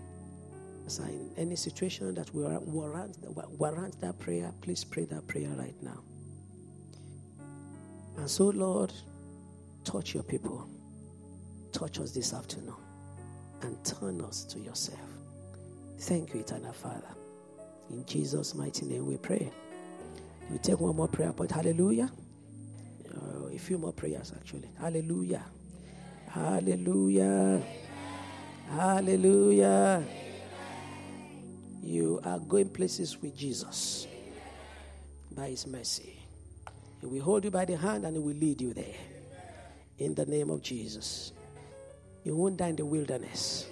as 0.86 1.00
are 1.00 1.08
in 1.08 1.32
any 1.38 1.56
situation 1.56 2.14
that 2.14 2.34
we 2.34 2.43
warrant, 2.43 3.18
warrant 3.58 4.00
that 4.02 4.20
prayer, 4.20 4.54
please 4.62 4.84
pray 4.84 5.06
that 5.06 5.28
prayer 5.28 5.50
right 5.58 5.76
now. 5.82 6.00
And 8.18 8.30
so, 8.30 8.50
Lord, 8.50 8.93
touch 9.84 10.14
your 10.14 10.24
people. 10.24 10.70
Touch 11.72 12.00
us 12.00 12.12
this 12.12 12.34
afternoon 12.34 12.76
and 13.62 13.84
turn 13.84 14.22
us 14.22 14.43
to 14.46 14.60
yourself. 14.60 15.00
Thank 16.00 16.34
you, 16.34 16.41
eternal 16.41 16.74
Father. 16.74 17.10
In 17.89 18.06
Jesus' 18.06 18.54
mighty 18.54 18.86
name 18.86 19.06
we 19.06 19.18
pray. 19.18 19.52
We 20.50 20.60
take 20.60 20.80
one 20.80 20.96
more 20.96 21.08
prayer 21.08 21.34
point. 21.34 21.52
Hallelujah. 21.52 22.12
Uh, 23.14 23.48
a 23.48 23.58
few 23.58 23.78
more 23.78 23.91
prayers, 23.93 24.34
actually. 24.36 24.70
Hallelujah. 24.80 25.43
Hallelujah. 26.36 27.62
Hallelujah. 28.70 30.04
You 31.82 32.20
are 32.26 32.40
going 32.40 32.68
places 32.68 33.22
with 33.22 33.38
Jesus. 33.38 34.06
by 35.32 35.48
His 35.48 35.66
mercy. 35.66 36.20
He 37.00 37.08
will 37.08 37.22
hold 37.22 37.46
you 37.46 37.52
by 37.52 37.64
the 37.64 37.78
hand 37.78 38.04
and 38.04 38.18
He 38.18 38.22
will 38.22 38.36
lead 38.36 38.60
you 38.60 38.74
there. 38.74 38.98
In 40.00 40.14
the 40.14 40.26
name 40.26 40.50
of 40.50 40.62
Jesus. 40.62 41.32
You 42.26 42.36
won't 42.36 42.58
die 42.58 42.68
in 42.68 42.76
the 42.76 42.86
wilderness. 42.86 43.68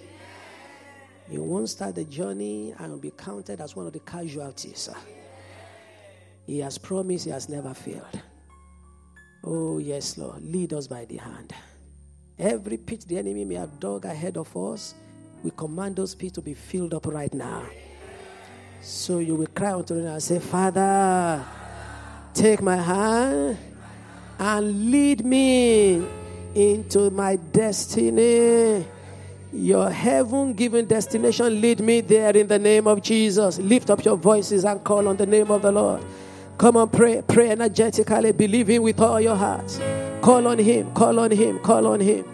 You 1.30 1.42
won't 1.42 1.68
start 1.68 1.96
the 1.96 2.04
journey 2.04 2.74
and 2.78 2.98
be 2.98 3.10
counted 3.10 3.60
as 3.60 3.76
one 3.76 3.86
of 3.86 3.92
the 3.92 4.00
casualties. 4.00 4.88
He 6.46 6.60
has 6.60 6.78
promised, 6.78 7.26
He 7.26 7.30
has 7.30 7.50
never 7.50 7.74
failed. 7.74 8.22
Oh, 9.44 9.76
yes, 9.76 10.16
Lord. 10.16 10.42
Lead 10.42 10.72
us 10.72 10.86
by 10.86 11.04
the 11.04 11.18
hand. 11.18 11.52
Every 12.38 12.78
pit 12.78 13.04
the 13.06 13.18
enemy 13.18 13.44
may 13.44 13.54
have 13.54 13.78
dug 13.78 14.04
ahead 14.04 14.36
of 14.36 14.56
us, 14.56 14.94
we 15.44 15.50
command 15.50 15.96
those 15.96 16.14
pits 16.14 16.32
to 16.32 16.42
be 16.42 16.54
filled 16.54 16.94
up 16.94 17.06
right 17.06 17.32
now. 17.32 17.64
So 18.80 19.18
you 19.18 19.36
will 19.36 19.46
cry 19.46 19.72
unto 19.72 19.94
him 19.94 20.06
and 20.06 20.22
say, 20.22 20.40
Father, 20.40 21.44
take 22.34 22.60
my 22.60 22.76
hand 22.76 23.56
and 24.38 24.90
lead 24.90 25.24
me 25.24 26.04
into 26.54 27.10
my 27.10 27.36
destiny. 27.36 28.84
Your 29.52 29.88
heaven 29.88 30.54
given 30.54 30.86
destination, 30.86 31.60
lead 31.60 31.78
me 31.78 32.00
there 32.00 32.36
in 32.36 32.48
the 32.48 32.58
name 32.58 32.88
of 32.88 33.00
Jesus. 33.00 33.58
Lift 33.58 33.90
up 33.90 34.04
your 34.04 34.16
voices 34.16 34.64
and 34.64 34.82
call 34.82 35.06
on 35.06 35.16
the 35.16 35.26
name 35.26 35.52
of 35.52 35.62
the 35.62 35.70
Lord. 35.70 36.04
Come 36.58 36.76
on, 36.76 36.88
pray, 36.88 37.22
pray 37.26 37.50
energetically, 37.50 38.32
believing 38.32 38.82
with 38.82 39.00
all 39.00 39.20
your 39.20 39.36
heart. 39.36 39.80
Call 40.24 40.48
on 40.48 40.58
Him, 40.58 40.90
call 40.94 41.20
on 41.20 41.30
Him, 41.30 41.58
call 41.58 41.86
on 41.86 42.00
Him. 42.00 42.24